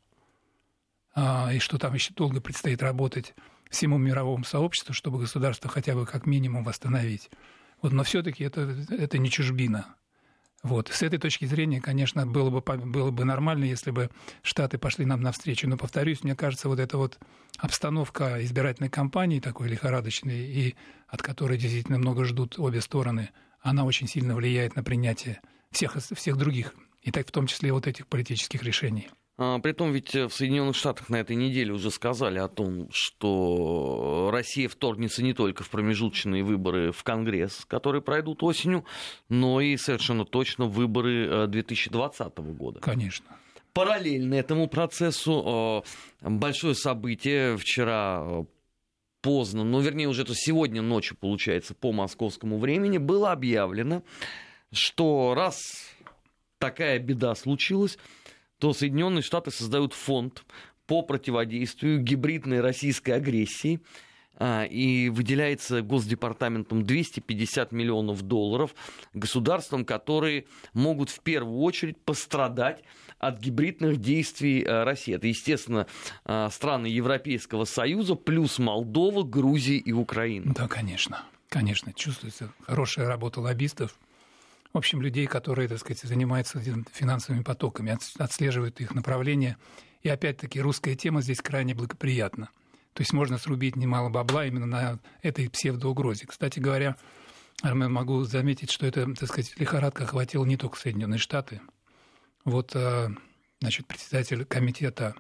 и 1.17 1.59
что 1.59 1.79
там 1.79 1.95
еще 1.95 2.15
долго 2.15 2.41
предстоит 2.41 2.83
работать 2.83 3.35
всему 3.71 3.99
мировому 3.99 4.45
сообществу, 4.45 4.95
чтобы 4.95 5.19
государство 5.19 5.69
хотя 5.71 5.95
бы 5.95 6.07
как 6.07 6.27
минимум 6.27 6.65
восстановить. 6.65 7.31
Вот, 7.81 7.93
но 7.93 8.05
все-таки 8.05 8.45
это, 8.45 8.77
это 8.91 9.19
не 9.19 9.31
чужбина. 9.31 9.97
Вот. 10.63 10.89
С 10.89 11.03
этой 11.03 11.19
точки 11.19 11.45
зрения, 11.45 11.81
конечно, 11.81 12.25
было 12.25 12.49
бы, 12.49 12.61
было 12.61 13.11
бы 13.11 13.25
нормально, 13.25 13.65
если 13.65 13.91
бы 13.91 14.11
Штаты 14.43 14.79
пошли 14.79 15.05
нам 15.05 15.21
навстречу. 15.21 15.69
Но, 15.69 15.77
повторюсь, 15.77 16.23
мне 16.23 16.37
кажется, 16.37 16.69
вот 16.69 16.79
эта 16.79 16.97
вот 16.97 17.19
обстановка 17.59 18.45
избирательной 18.45 18.89
кампании 18.89 19.41
такой 19.41 19.69
лихорадочной, 19.69 20.39
и 20.39 20.77
от 21.09 21.21
которой 21.21 21.59
действительно 21.59 21.99
много 21.99 22.25
ждут 22.25 22.61
обе 22.61 22.81
стороны, 22.81 23.31
она 23.61 23.85
очень 23.85 24.07
сильно 24.07 24.37
влияет 24.37 24.77
на 24.77 24.85
принятие 24.85 25.41
всех, 25.73 25.97
всех 25.97 26.37
других, 26.37 26.75
и 27.01 27.11
так 27.11 27.27
в 27.27 27.33
том 27.33 27.49
числе 27.49 27.73
вот 27.73 27.89
этих 27.89 28.07
политических 28.07 28.63
решений. 28.63 29.09
А, 29.39 29.59
Притом 29.61 29.93
ведь 29.93 30.15
в 30.15 30.31
Соединенных 30.31 30.77
Штатах 30.77 31.09
на 31.09 31.17
этой 31.17 31.37
неделе 31.37 31.73
уже 31.73 31.91
сказали 31.91 32.39
о 32.39 32.49
том, 32.49 32.89
что 32.91 34.31
Россия 34.33 34.69
вторгнется 34.69 35.23
не 35.23 35.33
только 35.33 35.65
в 35.65 35.71
промежуточные 35.71 36.43
выборы 36.43 36.93
в 36.93 37.03
Конгресс, 37.03 37.65
которые 37.67 38.03
пройдут 38.03 38.43
осенью, 38.43 38.85
но 39.29 39.61
и 39.61 39.77
совершенно 39.77 40.25
точно 40.25 40.67
выборы 40.67 41.47
2020 41.47 42.21
э, 42.21 42.43
года. 42.43 42.81
Конечно. 42.81 43.27
Параллельно 43.73 44.35
этому 44.35 44.69
процессу 44.69 45.85
э, 46.21 46.29
большое 46.29 46.75
событие 46.75 47.57
вчера 47.57 48.23
э, 48.23 48.45
поздно, 49.23 49.65
ну, 49.65 49.81
вернее, 49.81 50.09
уже 50.09 50.23
это 50.23 50.35
сегодня 50.35 50.83
ночью, 50.83 51.17
получается, 51.17 51.75
по 51.75 51.93
московскому 51.93 52.59
времени, 52.59 52.99
было 52.99 53.33
объявлено, 53.33 54.03
что 54.73 55.33
раз 55.35 55.59
такая 56.59 56.99
беда 56.99 57.35
случилась, 57.35 57.99
то 58.63 58.73
Соединенные 58.73 59.23
Штаты 59.23 59.51
создают 59.51 59.93
фонд 59.93 60.45
по 60.87 61.03
противодействию 61.03 62.01
гибридной 62.01 62.61
российской 62.61 63.11
агрессии, 63.11 63.81
а, 64.37 64.63
и 64.63 65.09
выделяется 65.09 65.83
Госдепартаментом 65.83 66.85
250 66.85 67.73
миллионов 67.73 68.23
долларов 68.23 68.77
государствам, 69.15 69.85
которые 69.85 70.45
могут 70.75 71.11
в 71.11 71.19
первую 71.23 71.59
очередь 71.59 72.01
пострадать 72.05 72.85
от 73.19 73.41
гибридных 73.41 73.97
действий 73.97 74.63
э, 74.63 74.85
России. 74.85 75.17
Это, 75.17 75.27
естественно, 75.27 75.89
э, 76.25 76.49
страны 76.53 76.87
Европейского 76.87 77.65
Союза, 77.65 78.15
плюс 78.15 78.61
Молдова, 78.61 79.25
Грузия 79.25 79.79
и 79.79 79.91
Украина. 79.91 80.55
Да, 80.55 80.69
конечно. 80.69 81.25
Конечно, 81.49 81.93
чувствуется 81.93 82.53
хорошая 82.65 83.09
работа 83.09 83.41
лоббистов. 83.41 83.99
В 84.73 84.79
общем, 84.79 85.03
людей, 85.03 85.27
которые, 85.27 85.69
так 85.69 85.79
сказать, 85.79 86.01
занимаются 86.03 86.61
финансовыми 86.61 87.43
потоками, 87.43 87.97
отслеживают 88.19 88.81
их 88.81 88.95
направление. 88.95 89.59
И 90.01 90.09
опять-таки 90.09 90.61
русская 90.61 90.97
тема 90.97 91.21
здесь 91.21 91.41
крайне 91.41 91.75
благоприятна. 91.75 92.51
То 92.95 93.03
есть 93.03 93.13
можно 93.13 93.39
срубить 93.39 93.77
немало 93.77 94.09
бабла 94.09 94.47
именно 94.47 94.67
на 94.67 94.99
этой 95.23 95.49
псевдоугрозе. 95.49 96.27
Кстати 96.27 96.59
говоря, 96.59 96.97
Армен, 97.63 97.93
могу 97.93 98.25
заметить, 98.25 98.71
что 98.71 98.87
это, 98.87 99.07
так 99.15 99.29
сказать, 99.29 99.59
лихорадка 99.59 100.05
охватила 100.05 100.45
не 100.45 100.57
только 100.57 100.79
Соединенные 100.79 101.19
Штаты, 101.19 101.61
вот, 102.45 102.75
э, 102.75 103.09
значит, 103.61 103.87
председатель 103.87 104.45
комитета 104.45 105.15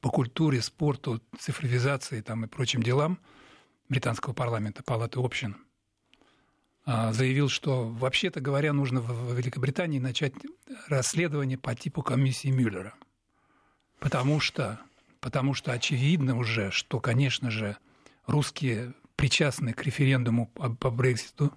по 0.00 0.10
культуре, 0.10 0.60
спорту, 0.60 1.22
цифровизации 1.38 2.20
там, 2.20 2.44
и 2.44 2.48
прочим 2.48 2.82
делам 2.82 3.18
британского 3.88 4.34
парламента, 4.34 4.82
Палаты 4.82 5.18
общин, 5.18 5.56
заявил, 6.86 7.48
что, 7.48 7.88
вообще-то 7.88 8.40
говоря, 8.40 8.72
нужно 8.72 9.00
в 9.00 9.34
Великобритании 9.36 9.98
начать 9.98 10.34
расследование 10.88 11.58
по 11.58 11.74
типу 11.74 12.02
комиссии 12.02 12.48
Мюллера. 12.48 12.94
Потому 13.98 14.40
что, 14.40 14.80
потому 15.20 15.52
что 15.52 15.72
очевидно 15.72 16.36
уже, 16.36 16.70
что, 16.70 17.00
конечно 17.00 17.50
же, 17.50 17.76
русские 18.26 18.94
причастны 19.16 19.72
к 19.72 19.82
референдуму 19.82 20.46
по, 20.46 20.70
по 20.70 20.90
Брекситу. 20.90 21.52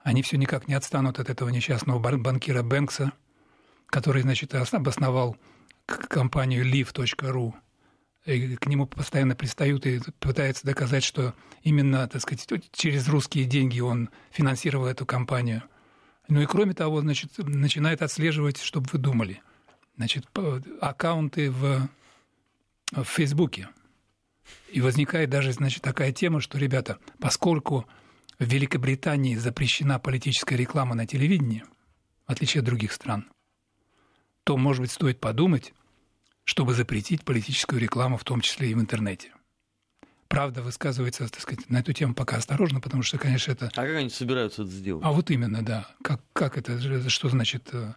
Они 0.00 0.22
все 0.22 0.36
никак 0.36 0.68
не 0.68 0.74
отстанут 0.74 1.18
от 1.18 1.30
этого 1.30 1.48
несчастного 1.48 1.98
банкира 2.16 2.62
Бэнкса– 2.62 3.12
который, 3.88 4.22
значит, 4.22 4.54
обосновал 4.54 5.36
компанию 5.86 6.64
live.ru, 6.64 7.54
и 8.24 8.56
к 8.56 8.66
нему 8.66 8.86
постоянно 8.86 9.34
пристают 9.34 9.86
и 9.86 10.00
пытаются 10.18 10.66
доказать, 10.66 11.04
что 11.04 11.34
именно, 11.62 12.06
так 12.08 12.20
сказать, 12.20 12.46
через 12.72 13.08
русские 13.08 13.44
деньги 13.44 13.80
он 13.80 14.10
финансировал 14.30 14.86
эту 14.86 15.06
компанию. 15.06 15.62
Ну 16.28 16.42
и 16.42 16.46
кроме 16.46 16.74
того, 16.74 17.00
значит, 17.00 17.38
начинает 17.38 18.02
отслеживать, 18.02 18.60
чтобы 18.60 18.88
вы 18.92 18.98
думали, 18.98 19.40
значит, 19.96 20.26
аккаунты 20.80 21.50
в, 21.50 21.88
в 22.92 23.04
Фейсбуке. 23.04 23.68
И 24.70 24.80
возникает 24.80 25.30
даже, 25.30 25.52
значит, 25.52 25.82
такая 25.82 26.12
тема, 26.12 26.40
что, 26.40 26.58
ребята, 26.58 26.98
поскольку 27.18 27.86
в 28.38 28.44
Великобритании 28.44 29.36
запрещена 29.36 29.98
политическая 29.98 30.56
реклама 30.56 30.94
на 30.94 31.06
телевидении, 31.06 31.64
в 32.26 32.32
отличие 32.32 32.60
от 32.60 32.66
других 32.66 32.92
стран– 32.92 33.26
то, 34.48 34.56
может 34.56 34.80
быть, 34.80 34.90
стоит 34.90 35.20
подумать, 35.20 35.74
чтобы 36.48 36.72
запретить 36.72 37.26
политическую 37.26 37.78
рекламу, 37.78 38.16
в 38.16 38.24
том 38.24 38.40
числе 38.40 38.70
и 38.70 38.74
в 38.74 38.80
интернете. 38.80 39.34
Правда 40.28 40.62
высказывается, 40.62 41.28
так 41.28 41.42
сказать, 41.42 41.68
на 41.68 41.80
эту 41.80 41.92
тему 41.92 42.14
пока 42.14 42.36
осторожно, 42.36 42.80
потому 42.80 43.02
что, 43.02 43.18
конечно, 43.18 43.52
это... 43.52 43.66
А 43.66 43.84
как 43.84 43.94
они 43.96 44.08
собираются 44.08 44.62
это 44.62 44.70
сделать? 44.70 45.04
А 45.04 45.12
вот 45.12 45.30
именно, 45.30 45.62
да. 45.62 45.86
Как, 46.02 46.22
как 46.32 46.56
это, 46.56 47.10
что 47.10 47.28
значит... 47.28 47.68
Э, 47.72 47.92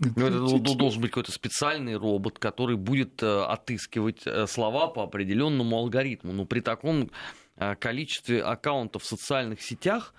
ну, 0.00 0.26
это 0.26 0.74
должен 0.74 1.00
быть 1.00 1.12
какой-то 1.12 1.32
специальный 1.32 1.96
робот, 1.96 2.38
который 2.38 2.76
будет 2.76 3.22
э, 3.22 3.44
отыскивать 3.44 4.20
э, 4.26 4.46
слова 4.46 4.88
по 4.88 5.04
определенному 5.04 5.74
алгоритму. 5.78 6.32
Но 6.32 6.44
при 6.44 6.60
таком 6.60 7.10
количестве 7.80 8.42
аккаунтов 8.42 9.02
в 9.02 9.06
социальных 9.06 9.62
сетях 9.62 10.14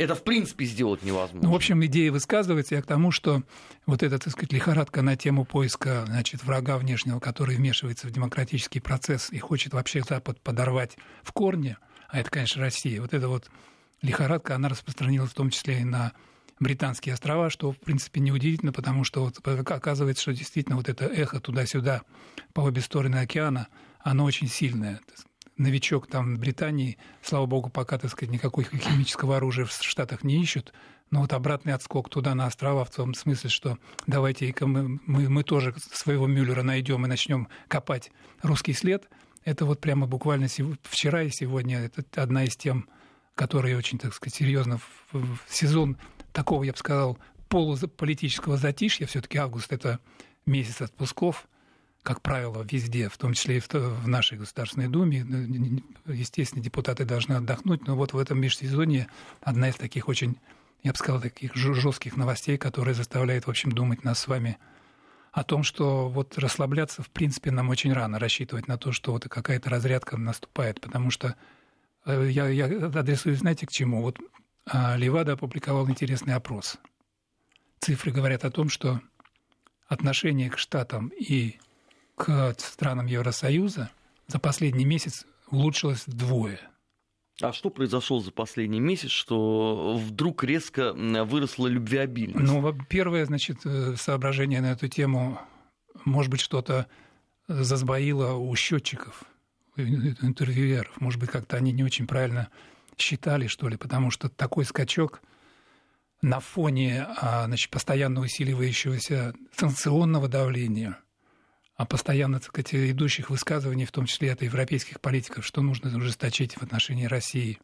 это 0.00 0.14
в 0.14 0.24
принципе 0.24 0.64
сделать 0.64 1.02
невозможно. 1.02 1.46
Ну, 1.46 1.52
в 1.52 1.54
общем, 1.54 1.84
идея 1.84 2.10
высказывается 2.10 2.74
я 2.74 2.80
к 2.80 2.86
тому, 2.86 3.10
что 3.10 3.42
вот 3.84 4.02
эта, 4.02 4.18
так 4.18 4.32
сказать, 4.32 4.50
лихорадка 4.50 5.02
на 5.02 5.14
тему 5.14 5.44
поиска 5.44 6.04
значит, 6.06 6.42
врага 6.42 6.78
внешнего, 6.78 7.20
который 7.20 7.56
вмешивается 7.56 8.06
в 8.06 8.10
демократический 8.10 8.80
процесс 8.80 9.30
и 9.30 9.38
хочет 9.38 9.74
вообще 9.74 10.00
Запад 10.00 10.40
подорвать 10.40 10.96
в 11.22 11.32
корне, 11.32 11.76
а 12.08 12.18
это, 12.18 12.30
конечно, 12.30 12.62
Россия, 12.62 13.00
вот 13.02 13.12
эта 13.12 13.28
вот 13.28 13.50
лихорадка, 14.00 14.54
она 14.54 14.70
распространилась 14.70 15.32
в 15.32 15.34
том 15.34 15.50
числе 15.50 15.80
и 15.80 15.84
на 15.84 16.12
британские 16.58 17.12
острова, 17.12 17.50
что, 17.50 17.70
в 17.72 17.78
принципе, 17.78 18.20
неудивительно, 18.20 18.72
потому 18.72 19.04
что 19.04 19.22
вот 19.22 19.38
оказывается, 19.46 20.22
что 20.22 20.32
действительно 20.32 20.76
вот 20.76 20.88
это 20.88 21.04
эхо 21.04 21.40
туда-сюда 21.40 22.02
по 22.54 22.62
обе 22.62 22.80
стороны 22.80 23.16
океана, 23.16 23.68
оно 24.00 24.24
очень 24.24 24.48
сильное 24.48 25.00
новичок 25.60 26.06
там 26.06 26.36
в 26.36 26.38
Британии, 26.38 26.98
слава 27.22 27.46
богу, 27.46 27.68
пока, 27.68 27.98
так 27.98 28.10
сказать, 28.10 28.32
никакой 28.32 28.64
химического 28.64 29.36
оружия 29.36 29.66
в 29.66 29.72
Штатах 29.72 30.24
не 30.24 30.42
ищут, 30.42 30.72
но 31.10 31.20
вот 31.20 31.32
обратный 31.32 31.74
отскок 31.74 32.08
туда, 32.08 32.34
на 32.34 32.46
острова, 32.46 32.84
в 32.84 32.90
том 32.90 33.14
смысле, 33.14 33.50
что 33.50 33.78
давайте 34.06 34.54
мы, 34.60 35.00
мы, 35.06 35.28
мы 35.28 35.42
тоже 35.42 35.74
своего 35.92 36.26
Мюллера 36.26 36.62
найдем 36.62 37.04
и 37.04 37.08
начнем 37.08 37.48
копать 37.68 38.10
русский 38.42 38.72
след, 38.72 39.08
это 39.44 39.64
вот 39.64 39.80
прямо 39.80 40.06
буквально 40.06 40.48
вчера 40.82 41.22
и 41.22 41.30
сегодня, 41.30 41.90
это 41.94 42.22
одна 42.22 42.44
из 42.44 42.56
тем, 42.56 42.88
которые 43.34 43.76
очень, 43.76 43.98
так 43.98 44.14
сказать, 44.14 44.34
серьезно 44.34 44.78
в, 44.78 45.14
в 45.14 45.38
сезон 45.48 45.98
такого, 46.32 46.62
я 46.64 46.72
бы 46.72 46.78
сказал, 46.78 47.18
полуполитического 47.48 48.56
затишья, 48.56 49.06
все-таки 49.06 49.38
август– 49.38 49.72
это 49.74 49.98
месяц 50.46 50.80
отпусков– 50.80 51.46
как 52.02 52.22
правило, 52.22 52.66
везде, 52.70 53.08
в 53.08 53.18
том 53.18 53.34
числе 53.34 53.58
и 53.58 53.60
в 53.60 54.08
нашей 54.08 54.38
Государственной 54.38 54.88
Думе. 54.88 55.24
Естественно, 56.06 56.62
депутаты 56.62 57.04
должны 57.04 57.34
отдохнуть, 57.34 57.86
но 57.86 57.94
вот 57.94 58.12
в 58.12 58.18
этом 58.18 58.40
межсезонье 58.40 59.08
одна 59.42 59.68
из 59.68 59.76
таких 59.76 60.08
очень, 60.08 60.36
я 60.82 60.92
бы 60.92 60.96
сказал, 60.96 61.20
таких 61.20 61.54
жестких 61.54 62.16
новостей, 62.16 62.56
которая 62.56 62.94
заставляет, 62.94 63.46
в 63.46 63.50
общем, 63.50 63.72
думать 63.72 64.02
нас 64.02 64.18
с 64.20 64.28
вами 64.28 64.58
о 65.32 65.44
том, 65.44 65.62
что 65.62 66.08
вот 66.08 66.38
расслабляться, 66.38 67.02
в 67.02 67.10
принципе, 67.10 67.50
нам 67.50 67.68
очень 67.68 67.92
рано 67.92 68.18
рассчитывать 68.18 68.66
на 68.66 68.78
то, 68.78 68.92
что 68.92 69.12
вот 69.12 69.28
какая-то 69.28 69.70
разрядка 69.70 70.16
наступает, 70.16 70.80
потому 70.80 71.10
что 71.10 71.36
э, 72.06 72.28
я, 72.30 72.48
я 72.48 72.64
адресую, 72.66 73.36
знаете, 73.36 73.66
к 73.66 73.70
чему? 73.70 74.02
Вот 74.02 74.18
а, 74.66 74.96
Левада 74.96 75.32
опубликовал 75.32 75.88
интересный 75.88 76.34
опрос. 76.34 76.78
Цифры 77.78 78.10
говорят 78.10 78.44
о 78.44 78.50
том, 78.50 78.68
что 78.68 79.00
отношение 79.86 80.50
к 80.50 80.58
Штатам 80.58 81.08
и 81.08 81.58
к 82.20 82.54
странам 82.58 83.06
Евросоюза 83.06 83.90
за 84.26 84.38
последний 84.38 84.84
месяц 84.84 85.24
улучшилось 85.50 86.06
вдвое. 86.06 86.60
А 87.40 87.54
что 87.54 87.70
произошло 87.70 88.20
за 88.20 88.30
последний 88.30 88.78
месяц, 88.78 89.08
что 89.08 89.98
вдруг 89.98 90.44
резко 90.44 90.92
выросла 90.92 91.66
любвеобильность? 91.66 92.38
Ну, 92.38 92.76
первое, 92.90 93.24
значит, 93.24 93.64
э, 93.64 93.96
соображение 93.96 94.60
на 94.60 94.72
эту 94.72 94.88
тему, 94.88 95.40
может 96.04 96.30
быть, 96.30 96.42
что-то 96.42 96.88
засбоило 97.48 98.34
у 98.34 98.54
счетчиков, 98.54 99.24
интервьюеров. 99.76 101.00
Может 101.00 101.18
быть, 101.18 101.30
как-то 101.30 101.56
они 101.56 101.72
не 101.72 101.82
очень 101.82 102.06
правильно 102.06 102.50
считали, 102.98 103.46
что 103.46 103.68
ли, 103.68 103.78
потому 103.78 104.10
что 104.10 104.28
такой 104.28 104.66
скачок 104.66 105.22
на 106.20 106.40
фоне 106.40 107.06
а, 107.16 107.46
значит, 107.46 107.70
постоянно 107.70 108.20
усиливающегося 108.20 109.32
санкционного 109.56 110.28
давления– 110.28 110.98
постоянно, 111.86 112.40
так 112.40 112.48
сказать, 112.48 112.74
идущих 112.74 113.30
высказываний, 113.30 113.86
в 113.86 113.92
том 113.92 114.06
числе 114.06 114.32
от 114.32 114.42
европейских 114.42 115.00
политиков, 115.00 115.46
что 115.46 115.62
нужно 115.62 115.96
ужесточить 115.96 116.54
в 116.54 116.62
отношении 116.62 117.06
России 117.06 117.58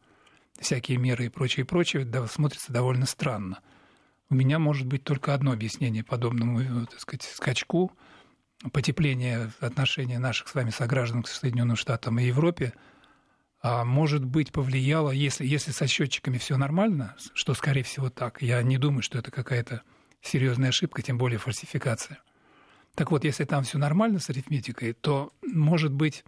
всякие 0.59 0.97
меры 0.97 1.25
и 1.25 1.29
прочее, 1.29 1.63
и 1.63 1.67
прочее, 1.67 2.03
да, 2.03 2.25
смотрится 2.27 2.73
довольно 2.73 3.05
странно. 3.05 3.59
У 4.29 4.35
меня 4.35 4.59
может 4.59 4.87
быть 4.87 5.03
только 5.03 5.33
одно 5.33 5.51
объяснение 5.51 6.03
подобному, 6.03 6.61
э, 6.61 6.85
так 6.89 6.99
сказать, 6.99 7.23
скачку, 7.23 7.91
потепление 8.73 9.51
отношений 9.59 10.17
наших 10.17 10.47
с 10.47 10.55
вами 10.55 10.71
сограждан 10.71 11.21
к 11.21 11.27
Соединенным 11.27 11.75
Штатам 11.75 12.19
и 12.19 12.25
Европе, 12.25 12.73
а 13.61 13.85
может 13.85 14.25
быть, 14.25 14.51
повлияло, 14.51 15.11
если, 15.11 15.45
если 15.45 15.71
со 15.71 15.87
счетчиками 15.87 16.37
все 16.37 16.57
нормально, 16.57 17.15
что, 17.33 17.53
скорее 17.53 17.83
всего, 17.83 18.09
так, 18.09 18.41
я 18.41 18.61
не 18.63 18.77
думаю, 18.77 19.03
что 19.03 19.19
это 19.19 19.31
какая-то 19.31 19.83
серьезная 20.21 20.69
ошибка, 20.69 21.01
тем 21.01 21.17
более 21.17 21.37
фальсификация– 21.37 22.19
так 22.97 23.11
вот, 23.11 23.23
если 23.23 23.43
там 23.43 23.63
все 23.63 23.77
нормально 23.77 24.17
с 24.17 24.27
арифметикой, 24.31 24.93
то, 24.93 25.31
может 25.43 25.93
быть, 25.93 26.25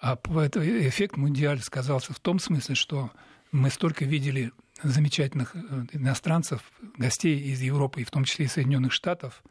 а 0.00 0.14
эффект 0.14 1.18
Мундиаль 1.18 1.60
сказался 1.60 2.14
в 2.14 2.18
том 2.18 2.38
смысле, 2.38 2.74
что 2.74 3.10
мы 3.52 3.68
столько 3.68 4.06
видели 4.06 4.52
замечательных 4.82 5.54
э, 5.54 5.58
иностранцев, 5.92 6.62
гостей 6.96 7.38
из 7.38 7.60
Европы, 7.60 8.00
и 8.00 8.04
в 8.04 8.10
том 8.10 8.24
числе 8.24 8.46
и 8.46 8.48
Соединенных 8.48 8.90
Штатов, 8.90 9.42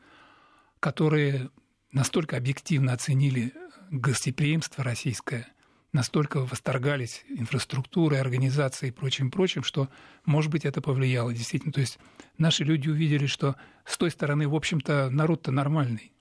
которые 0.80 1.52
настолько 1.92 2.38
объективно 2.38 2.94
оценили 2.94 3.54
гостеприимство 3.92 4.84
российское, 4.84 5.48
настолько 5.94 6.40
восторгались 6.40 7.24
инфраструктурой, 7.30 8.20
организацией 8.20 8.90
и 8.90 8.96
прочим-прочим, 8.96 9.62
что, 9.62 9.90
может 10.26 10.50
быть, 10.50 10.66
это 10.66 10.82
повлияло 10.82 11.32
действительно. 11.32 11.72
То 11.72 11.82
есть 11.82 12.00
наши 12.40 12.64
люди 12.64 12.90
увидели, 12.90 13.28
что 13.28 13.58
с 13.86 13.96
той 13.96 14.10
стороны, 14.10 14.48
в 14.48 14.56
общем-то, 14.56 15.12
народ-то 15.12 15.52
нормальный. 15.52 16.12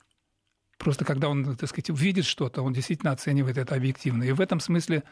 Просто 0.81 1.05
когда 1.05 1.29
он, 1.29 1.57
так 1.57 1.69
сказать, 1.69 1.91
видит 1.91 2.25
что-то, 2.25 2.63
он 2.63 2.73
действительно 2.73 3.13
оценивает 3.13 3.59
это 3.59 3.75
объективно. 3.75 4.23
И 4.23 4.33
в 4.33 4.41
этом 4.41 4.61
смысле 4.61 5.05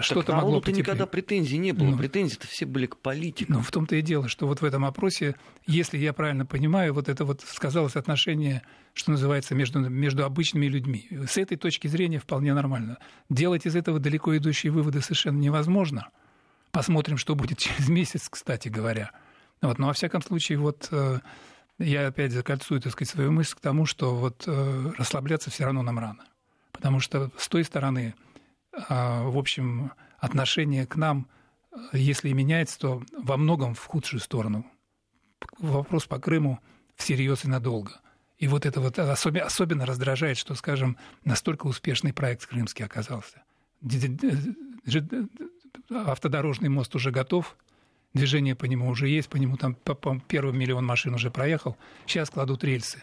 что-то 0.00 0.32
так, 0.32 0.36
могло 0.42 0.58
потеплеть. 0.58 0.78
никогда 0.78 1.06
претензий 1.06 1.58
не 1.58 1.70
было. 1.70 1.90
Ну, 1.90 1.96
Претензии-то 1.96 2.48
все 2.48 2.66
были 2.66 2.86
к 2.86 2.96
политикам. 2.96 3.54
Ну, 3.54 3.62
в 3.62 3.70
том-то 3.70 3.94
и 3.94 4.02
дело, 4.02 4.28
что 4.28 4.48
вот 4.48 4.62
в 4.62 4.64
этом 4.64 4.84
опросе, 4.84 5.36
если 5.64 5.96
я 5.96 6.12
правильно 6.12 6.44
понимаю, 6.44 6.92
вот 6.92 7.08
это 7.08 7.24
вот 7.24 7.42
сказалось 7.46 7.94
отношение, 7.94 8.62
что 8.94 9.12
называется, 9.12 9.54
между, 9.54 9.78
между 9.78 10.24
обычными 10.24 10.66
людьми. 10.66 11.08
С 11.28 11.36
этой 11.36 11.56
точки 11.56 11.86
зрения 11.86 12.18
вполне 12.18 12.52
нормально. 12.52 12.98
Делать 13.30 13.64
из 13.64 13.76
этого 13.76 14.00
далеко 14.00 14.36
идущие 14.36 14.72
выводы 14.72 15.02
совершенно 15.02 15.38
невозможно. 15.38 16.08
Посмотрим, 16.72 17.16
что 17.16 17.36
будет 17.36 17.58
через 17.60 17.88
месяц, 17.88 18.28
кстати 18.28 18.68
говоря. 18.68 19.12
Вот, 19.62 19.78
но 19.78 19.86
во 19.86 19.92
всяком 19.92 20.20
случае, 20.20 20.58
вот 20.58 20.88
э, 20.90 21.20
я 21.78 22.06
опять 22.06 22.32
закольцую, 22.32 22.80
так 22.80 22.92
сказать, 22.92 23.10
свою 23.10 23.32
мысль 23.32 23.54
к 23.54 23.60
тому, 23.60 23.86
что 23.86 24.14
вот 24.14 24.44
э, 24.46 24.92
расслабляться 24.96 25.50
все 25.50 25.64
равно 25.64 25.82
нам 25.82 25.98
рано. 25.98 26.24
Потому 26.72 27.00
что 27.00 27.30
с 27.36 27.48
той 27.48 27.64
стороны, 27.64 28.14
э, 28.72 28.78
в 28.88 29.36
общем, 29.36 29.92
отношение 30.18 30.86
к 30.86 30.96
нам, 30.96 31.28
э, 31.72 31.76
если 31.92 32.30
и 32.30 32.34
меняется, 32.34 32.78
то 32.78 33.02
во 33.16 33.36
многом 33.36 33.74
в 33.74 33.84
худшую 33.84 34.20
сторону. 34.20 34.64
Вопрос 35.58 36.06
по 36.06 36.18
Крыму 36.18 36.60
всерьез 36.96 37.44
и 37.44 37.48
надолго. 37.48 38.00
И 38.38 38.48
вот 38.48 38.66
это 38.66 38.80
вот 38.80 38.98
особенно, 38.98 39.44
особенно 39.44 39.86
раздражает, 39.86 40.36
что, 40.36 40.54
скажем, 40.54 40.98
настолько 41.24 41.66
успешный 41.66 42.12
проект 42.12 42.46
крымский 42.46 42.84
оказался. 42.84 43.42
Автодорожный 45.90 46.68
мост 46.68 46.94
уже 46.94 47.10
готов, 47.10 47.56
Движение 48.16 48.54
по 48.54 48.64
нему 48.64 48.88
уже 48.88 49.08
есть, 49.08 49.28
по 49.28 49.36
нему 49.36 49.58
там 49.58 49.74
по, 49.74 49.94
по, 49.94 50.18
первый 50.26 50.54
миллион 50.54 50.86
машин 50.86 51.12
уже 51.14 51.30
проехал. 51.30 51.76
Сейчас 52.06 52.30
кладут 52.30 52.64
рельсы. 52.64 53.02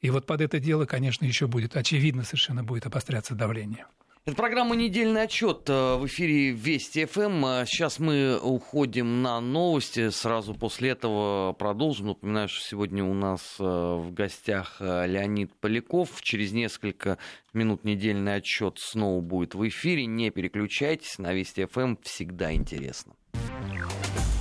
И 0.00 0.10
вот 0.10 0.26
под 0.26 0.40
это 0.40 0.60
дело, 0.60 0.86
конечно, 0.86 1.24
еще 1.24 1.48
будет, 1.48 1.76
очевидно, 1.76 2.22
совершенно 2.22 2.62
будет 2.62 2.86
обостряться 2.86 3.34
давление. 3.34 3.86
Это 4.26 4.36
программа 4.36 4.76
«Недельный 4.76 5.22
отчет» 5.22 5.68
э, 5.68 5.96
в 5.96 6.06
эфире 6.06 6.50
Вести 6.50 7.06
ФМ. 7.06 7.44
А 7.46 7.64
сейчас 7.66 7.98
мы 7.98 8.38
уходим 8.38 9.22
на 9.22 9.40
новости. 9.40 10.10
Сразу 10.10 10.54
после 10.54 10.90
этого 10.90 11.52
продолжим. 11.54 12.08
Напоминаю, 12.08 12.48
что 12.48 12.60
сегодня 12.60 13.02
у 13.02 13.14
нас 13.14 13.56
э, 13.58 13.64
в 13.64 14.12
гостях 14.12 14.76
э, 14.78 15.06
Леонид 15.08 15.52
Поляков. 15.58 16.22
Через 16.22 16.52
несколько 16.52 17.18
минут 17.52 17.82
«Недельный 17.82 18.36
отчет» 18.36 18.78
снова 18.78 19.20
будет 19.20 19.56
в 19.56 19.66
эфире. 19.66 20.06
Не 20.06 20.30
переключайтесь. 20.30 21.18
На 21.18 21.32
Вести 21.32 21.64
ФМ 21.64 21.96
всегда 22.02 22.52
интересно. 22.52 23.14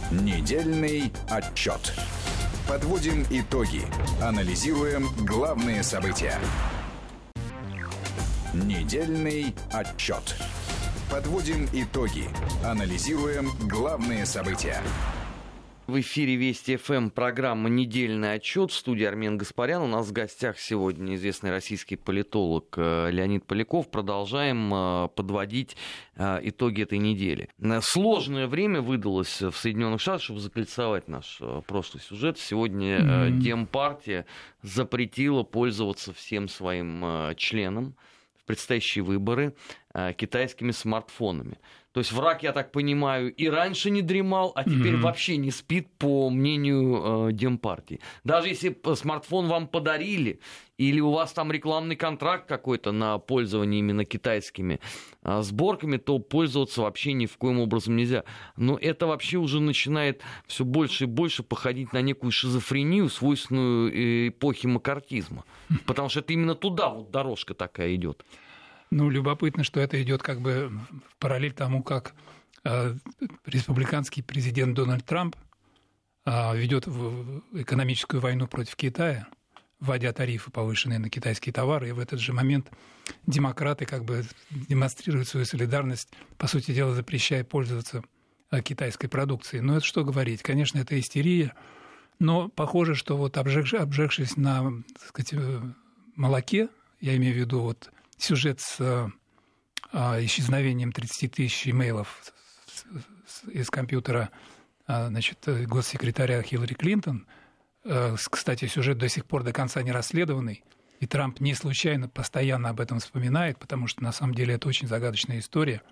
Недельный 0.09 1.11
отчет. 1.29 1.93
Подводим 2.65 3.25
итоги. 3.29 3.81
Анализируем 4.21 5.09
главные 5.25 5.83
события. 5.83 6.39
Недельный 8.53 9.53
отчет. 9.69 10.37
Подводим 11.11 11.67
итоги. 11.73 12.29
Анализируем 12.63 13.51
главные 13.67 14.25
события. 14.25 14.81
В 15.87 16.01
эфире 16.01 16.35
Вести 16.35 16.75
ФМ 16.75 17.11
программа 17.11 17.69
«Недельный 17.69 18.33
отчет» 18.33 18.71
в 18.71 18.75
студии 18.75 19.05
Армен 19.05 19.37
Гаспарян. 19.37 19.81
У 19.81 19.87
нас 19.87 20.07
в 20.07 20.11
гостях 20.11 20.59
сегодня 20.59 21.15
известный 21.15 21.49
российский 21.49 21.95
политолог 21.95 22.73
э, 22.75 23.09
Леонид 23.09 23.45
Поляков. 23.45 23.89
Продолжаем 23.89 24.69
э, 24.73 25.07
подводить 25.15 25.77
э, 26.17 26.41
итоги 26.43 26.83
этой 26.83 26.97
недели. 26.97 27.47
Сложное 27.79 28.47
время 28.47 28.81
выдалось 28.81 29.41
в 29.41 29.53
Соединенных 29.53 30.01
Штатах, 30.01 30.23
чтобы 30.23 30.41
закольцевать 30.41 31.07
наш 31.07 31.39
прошлый 31.67 32.03
сюжет. 32.03 32.37
Сегодня 32.37 32.99
mm-hmm. 32.99 33.37
Демпартия 33.37 34.25
запретила 34.63 35.43
пользоваться 35.43 36.11
всем 36.11 36.49
своим 36.49 37.33
членам 37.37 37.95
в 38.35 38.43
предстоящие 38.43 39.05
выборы 39.05 39.55
китайскими 40.17 40.71
смартфонами. 40.71 41.57
То 41.97 42.01
есть 42.01 42.11
враг, 42.11 42.43
я 42.43 42.53
так 42.53 42.71
понимаю, 42.71 43.33
и 43.33 43.49
раньше 43.49 43.89
не 43.89 44.03
дремал, 44.03 44.51
а 44.53 44.63
теперь 44.63 44.93
mm-hmm. 44.93 45.01
вообще 45.01 45.37
не 45.37 45.49
спит, 45.49 45.87
по 45.97 46.29
мнению 46.29 47.29
э, 47.29 47.33
Демпартии. 47.33 48.01
Даже 48.23 48.49
если 48.49 48.79
смартфон 48.93 49.47
вам 49.47 49.67
подарили, 49.67 50.39
или 50.77 50.99
у 50.99 51.09
вас 51.09 51.33
там 51.33 51.51
рекламный 51.51 51.95
контракт 51.95 52.47
какой-то 52.47 52.91
на 52.91 53.17
пользование 53.17 53.79
именно 53.79 54.05
китайскими 54.05 54.79
э, 55.23 55.41
сборками, 55.41 55.97
то 55.97 56.19
пользоваться 56.19 56.83
вообще 56.83 57.13
ни 57.13 57.25
в 57.25 57.35
коем 57.37 57.59
образом 57.59 57.95
нельзя. 57.95 58.25
Но 58.57 58.77
это 58.79 59.07
вообще 59.07 59.37
уже 59.37 59.59
начинает 59.59 60.21
все 60.45 60.65
больше 60.65 61.05
и 61.05 61.07
больше 61.07 61.41
походить 61.41 61.93
на 61.93 62.03
некую 62.03 62.29
шизофрению, 62.29 63.09
свойственную 63.09 63.91
э, 63.91 64.27
эпохе 64.27 64.67
макартизма. 64.67 65.45
Потому 65.87 66.09
что 66.09 66.19
это 66.19 66.31
именно 66.31 66.53
туда 66.53 66.89
вот 66.89 67.09
дорожка 67.09 67.55
такая 67.55 67.95
идет. 67.95 68.23
Ну, 68.89 69.09
любопытно, 69.09 69.63
что 69.63 69.79
это 69.79 70.01
идет 70.01 70.23
как 70.23 70.41
бы 70.41 70.71
в 71.09 71.15
параллель 71.17 71.53
тому, 71.53 71.83
как 71.83 72.13
э, 72.63 72.95
республиканский 73.45 74.23
президент 74.23 74.75
Дональд 74.75 75.05
Трамп 75.05 75.35
э, 76.25 76.57
ведет 76.57 76.87
экономическую 76.87 78.21
войну 78.21 78.47
против 78.47 78.75
Китая, 78.75 79.27
вводя 79.79 80.13
тарифы 80.13 80.51
повышенные 80.51 80.99
на 80.99 81.09
китайские 81.09 81.53
товары, 81.53 81.89
и 81.89 81.91
в 81.91 81.99
этот 81.99 82.19
же 82.19 82.31
момент 82.31 82.71
демократы 83.25 83.85
как 83.85 84.05
бы 84.05 84.23
демонстрируют 84.49 85.27
свою 85.27 85.45
солидарность, 85.45 86.09
по 86.37 86.47
сути 86.47 86.71
дела, 86.71 86.93
запрещая 86.93 87.43
пользоваться 87.43 88.03
э, 88.51 88.61
китайской 88.61 89.09
продукцией. 89.09 89.61
Но 89.61 89.77
это 89.77 89.85
что 89.85 90.05
говорить? 90.05 90.43
Конечно, 90.43 90.79
это 90.79 90.97
истерия, 90.97 91.53
но 92.19 92.47
похоже, 92.47 92.95
что 92.95 93.17
вот 93.17 93.37
обжег, 93.37 93.73
обжегшись 93.73 94.37
на 94.37 94.71
так 94.93 95.07
сказать, 95.09 95.33
молоке, 96.15 96.69
я 97.01 97.15
имею 97.17 97.35
в 97.35 97.37
виду 97.37 97.59
вот 97.59 97.91
сюжет 98.17 98.59
с 98.59 99.11
а, 99.91 100.23
исчезновением 100.23 100.91
30 100.91 101.31
тысяч 101.31 101.67
имейлов 101.67 102.33
из 103.47 103.69
компьютера 103.69 104.29
а, 104.85 105.07
значит, 105.07 105.39
госсекретаря 105.45 106.41
Хиллари 106.41 106.73
Клинтон. 106.73 107.27
А, 107.85 108.15
кстати, 108.29 108.65
сюжет 108.65 108.97
до 108.97 109.09
сих 109.09 109.25
пор 109.25 109.43
до 109.43 109.53
конца 109.53 109.81
не 109.81 109.91
расследованный. 109.91 110.63
И 110.99 111.05
Трамп 111.05 111.39
не 111.39 111.53
случайно 111.53 112.09
постоянно 112.09 112.69
об 112.69 112.79
этом 112.79 112.99
вспоминает, 112.99 113.59
потому 113.59 113.87
что 113.87 114.03
на 114.03 114.11
самом 114.11 114.33
деле 114.33 114.55
это 114.55 114.67
очень 114.67 114.87
загадочная 114.87 115.39
история. 115.39 115.83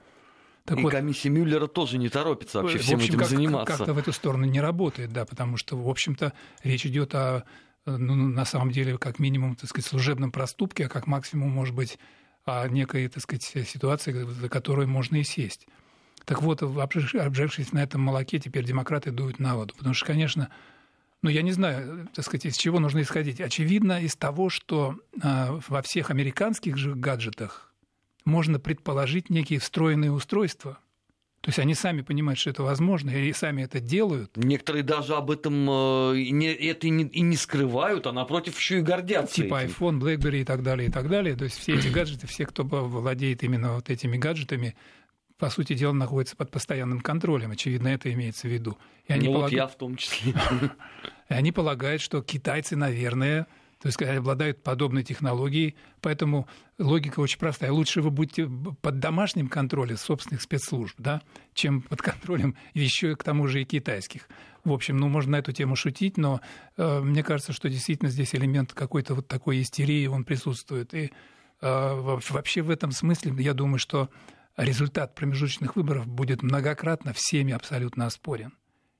Так 0.65 0.79
и 0.79 0.81
вот, 0.81 0.91
комиссия 0.91 1.29
Мюллера 1.29 1.67
тоже 1.67 1.99
не 1.99 2.09
торопится 2.09 2.61
вообще 2.61 2.79
всем 2.79 2.95
общем, 2.95 3.09
этим 3.09 3.19
как, 3.19 3.27
заниматься. 3.27 3.77
Как-то 3.77 3.93
в 3.93 3.97
эту 3.99 4.11
сторону 4.11 4.45
не 4.45 4.59
работает, 4.59 5.13
да, 5.13 5.25
потому 5.25 5.57
что, 5.57 5.77
в 5.77 5.87
общем-то, 5.87 6.33
речь 6.63 6.87
идет 6.87 7.13
о 7.13 7.43
ну, 7.85 8.15
на 8.15 8.45
самом 8.45 8.71
деле, 8.71 8.97
как 8.97 9.19
минимум, 9.19 9.55
так 9.55 9.69
сказать, 9.69 9.87
служебном 9.87 10.31
проступке, 10.31 10.85
а 10.85 10.89
как 10.89 11.07
максимум, 11.07 11.49
может 11.49 11.75
быть, 11.75 11.99
о 12.45 12.67
некой, 12.67 13.07
так 13.07 13.23
сказать, 13.23 13.43
ситуации, 13.43 14.23
за 14.23 14.49
которой 14.49 14.87
можно 14.87 15.17
и 15.17 15.23
сесть. 15.23 15.67
Так 16.25 16.41
вот, 16.41 16.63
обжегшись 16.63 17.71
на 17.71 17.83
этом 17.83 18.01
молоке, 18.01 18.39
теперь 18.39 18.65
демократы 18.65 19.11
дуют 19.11 19.39
на 19.39 19.55
воду. 19.55 19.73
Потому 19.77 19.93
что, 19.93 20.07
конечно, 20.07 20.49
ну, 21.21 21.29
я 21.29 21.41
не 21.41 21.51
знаю, 21.51 22.07
так 22.13 22.25
сказать, 22.25 22.45
из 22.45 22.57
чего 22.57 22.79
нужно 22.79 23.01
исходить. 23.01 23.41
Очевидно, 23.41 24.01
из 24.01 24.15
того, 24.15 24.49
что 24.49 24.99
э, 25.21 25.59
во 25.67 25.81
всех 25.81 26.09
американских 26.09 26.77
же 26.77 26.95
гаджетах 26.95 27.73
можно 28.25 28.59
предположить 28.59 29.29
некие 29.29 29.59
встроенные 29.59 30.11
устройства, 30.11 30.79
то 31.45 31.49
есть 31.49 31.59
они 31.59 31.75
сами 31.75 32.01
понимают, 32.01 32.39
что 32.39 32.49
это 32.49 32.63
возможно, 32.63 33.11
и 33.11 33.31
сами 33.31 33.61
это 33.61 33.79
делают. 33.79 34.35
Некоторые 34.35 34.81
даже 34.81 35.13
об 35.13 35.29
этом 35.29 35.53
э, 35.69 36.29
не, 36.31 36.51
это 36.51 36.87
и 36.87 36.89
не, 36.89 37.03
и 37.03 37.21
не 37.21 37.35
скрывают, 37.35 38.07
а 38.07 38.11
напротив 38.11 38.57
еще 38.57 38.79
и 38.79 38.81
гордятся. 38.81 39.35
Типа 39.35 39.63
этим. 39.63 39.75
iPhone, 39.75 39.99
BlackBerry 39.99 40.41
и 40.41 40.43
так 40.43 40.63
далее, 40.63 40.89
и 40.89 40.91
так 40.91 41.07
далее. 41.07 41.35
То 41.35 41.43
есть 41.43 41.59
все 41.59 41.75
эти 41.75 41.87
гаджеты, 41.87 42.25
все, 42.25 42.47
кто 42.47 42.63
владеет 42.63 43.43
именно 43.43 43.75
вот 43.75 43.91
этими 43.91 44.17
гаджетами, 44.17 44.75
по 45.37 45.51
сути 45.51 45.75
дела, 45.75 45.93
находятся 45.93 46.35
под 46.35 46.49
постоянным 46.49 46.99
контролем. 46.99 47.51
Очевидно, 47.51 47.89
это 47.89 48.11
имеется 48.11 48.47
в 48.47 48.51
виду. 48.51 48.79
И 49.07 49.13
они 49.13 49.27
ну, 49.27 49.33
полаг... 49.33 49.51
вот 49.51 49.55
я 49.55 49.67
в 49.67 49.75
том 49.77 49.97
числе. 49.97 50.33
И 51.29 51.33
они 51.35 51.51
полагают, 51.51 52.01
что 52.01 52.23
китайцы, 52.23 52.75
наверное, 52.75 53.45
то 53.85 53.89
есть 53.89 54.01
обладают 54.01 54.63
подобной 54.63 55.03
технологией, 55.03 55.75
поэтому 56.01 56.47
логика 56.79 57.19
очень 57.19 57.37
простая. 57.37 57.71
Лучше 57.71 58.01
вы 58.01 58.09
будете 58.09 58.49
под 58.81 58.97
домашним 58.97 59.47
контролем 59.47 59.95
собственных 59.97 60.41
спецслужб, 60.41 60.95
да, 60.97 61.21
чем 61.53 61.83
под 61.83 62.01
контролем 62.01 62.55
еще 62.73 63.15
к 63.15 63.23
тому 63.23 63.45
же 63.45 63.61
и 63.61 63.63
китайских. 63.63 64.27
В 64.63 64.71
общем, 64.71 64.97
ну, 64.97 65.07
можно 65.07 65.33
на 65.33 65.35
эту 65.35 65.51
тему 65.51 65.75
шутить, 65.75 66.17
но 66.17 66.41
э, 66.77 66.99
мне 67.01 67.21
кажется, 67.21 67.53
что 67.53 67.69
действительно 67.69 68.09
здесь 68.09 68.33
элемент 68.33 68.73
какой-то 68.73 69.13
вот 69.13 69.27
такой 69.27 69.61
истерии, 69.61 70.07
он 70.07 70.23
присутствует. 70.23 70.91
И 70.95 71.11
э, 71.61 71.93
вообще 72.31 72.63
в 72.63 72.71
этом 72.71 72.89
смысле 72.89 73.35
я 73.37 73.53
думаю, 73.53 73.77
что 73.77 74.09
результат 74.57 75.13
промежуточных 75.13 75.75
выборов 75.75 76.07
будет 76.07 76.41
многократно 76.41 77.13
всеми 77.13 77.53
абсолютно 77.53 78.07
оспорен. 78.07 78.53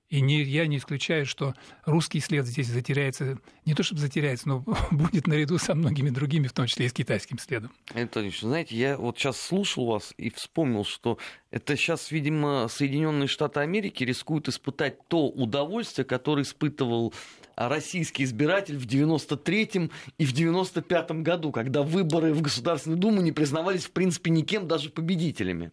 И 0.10 0.22
не, 0.22 0.44
я 0.44 0.68
не 0.68 0.78
исключаю, 0.78 1.26
что 1.26 1.56
русский 1.86 2.20
след 2.20 2.46
здесь 2.46 2.68
затеряется, 2.68 3.40
не 3.66 3.74
то 3.74 3.82
чтобы 3.82 4.02
затеряется, 4.02 4.48
но 4.48 4.64
будет 4.92 5.26
наряду 5.26 5.58
со 5.58 5.74
многими 5.74 6.12
другими, 6.12 6.48
в 6.48 6.54
том 6.54 6.68
числе 6.68 6.86
и 6.86 6.90
с 6.90 6.94
китайским 6.94 7.40
следом. 7.40 7.72
Анатолий 7.94 8.32
знаете, 8.40 8.76
я 8.76 8.98
вот 8.98 9.18
сейчас 9.18 9.40
слушал 9.40 9.88
вас 9.88 10.14
и 10.18 10.30
вспомнил, 10.30 10.86
что 10.86 11.18
это 11.50 11.76
сейчас, 11.76 12.12
видимо, 12.12 12.68
Соединенные 12.70 13.28
Штаты 13.28 13.62
Америки 13.62 14.04
рискуют 14.04 14.48
испытать 14.48 15.08
то 15.08 15.28
удовольствие, 15.28 16.06
которое 16.06 16.44
испытывал 16.44 17.14
российский 17.56 18.26
избиратель 18.26 18.78
в 18.78 18.86
93-м 18.86 19.90
и 20.18 20.26
в 20.26 20.34
95-м 20.34 21.24
году, 21.24 21.52
когда 21.52 21.82
выборы 21.82 22.34
в 22.34 22.42
Государственную 22.42 23.00
Думу 23.00 23.22
не 23.22 23.32
признавались, 23.32 23.86
в 23.86 23.92
принципе, 23.92 24.30
никем, 24.30 24.68
даже 24.68 24.90
победителями. 24.90 25.72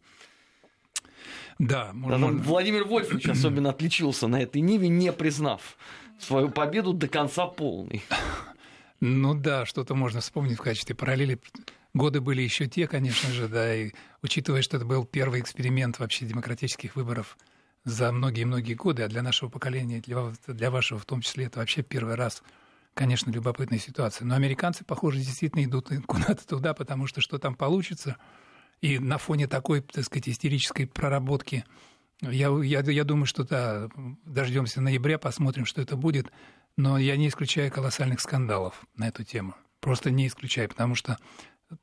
Да, 1.59 1.91
можно... 1.93 2.29
Владимир 2.29 2.85
Вольфович 2.85 3.29
особенно 3.29 3.71
отличился 3.71 4.27
на 4.29 4.43
этой 4.43 4.61
Ниве, 4.61 4.89
не 4.89 5.13
признав 5.13 5.77
свою 6.19 6.51
победу 6.51 6.93
до 6.93 7.09
конца 7.09 7.47
полной. 7.47 8.03
Ну 9.01 9.35
да, 9.35 9.67
что-то 9.67 9.95
можно 9.95 10.21
вспомнить 10.21 10.59
в 10.59 10.63
качестве 10.63 10.95
параллели. 10.95 11.41
Годы 11.95 12.21
были 12.21 12.41
еще 12.41 12.69
те, 12.69 12.87
конечно 12.87 13.31
же, 13.31 13.49
да, 13.49 13.75
и 13.75 13.91
учитывая, 14.23 14.63
что 14.63 14.77
это 14.77 14.87
был 14.87 15.05
первый 15.05 15.41
эксперимент 15.41 15.99
вообще 15.99 16.25
демократических 16.25 16.97
выборов 16.97 17.37
за 17.85 18.13
многие-многие 18.13 18.75
годы, 18.75 19.03
а 19.03 19.09
для 19.09 19.23
нашего 19.23 19.49
поколения, 19.49 20.01
для, 20.01 20.33
для 20.47 20.71
вашего 20.71 21.01
в 21.01 21.05
том 21.05 21.21
числе, 21.21 21.47
это 21.47 21.59
вообще 21.59 21.83
первый 21.83 22.15
раз, 22.15 22.43
конечно, 22.95 23.31
любопытная 23.31 23.81
ситуация. 23.81 24.25
Но 24.25 24.37
американцы, 24.37 24.85
похоже, 24.85 25.19
действительно 25.19 25.65
идут 25.65 25.91
куда-то 26.07 26.47
туда, 26.47 26.73
потому 26.73 27.07
что 27.07 27.21
что 27.21 27.39
там 27.39 27.55
получится– 27.55 28.17
и 28.83 28.99
на 28.99 29.17
фоне 29.17 29.47
такой, 29.47 29.81
так 29.81 30.05
сказать, 30.05 30.29
истерической 30.29 30.87
проработки, 30.87 31.65
я, 32.21 32.49
я, 32.63 32.81
я 32.81 33.05
думаю, 33.05 33.27
что 33.27 33.45
да, 33.45 33.89
дождемся 34.25 34.81
ноября, 34.81 35.19
посмотрим, 35.19 35.65
что 35.65 35.81
это 35.81 35.97
будет. 35.97 36.31
Но 36.77 36.99
я 36.99 37.17
не 37.17 37.29
исключаю 37.29 37.71
колоссальных 37.71 38.21
скандалов 38.21 38.85
на 38.97 39.09
эту 39.09 39.25
тему. 39.25 39.55
Просто 39.81 40.11
не 40.11 40.27
исключаю, 40.27 40.69
потому 40.69 40.95
что 40.95 41.19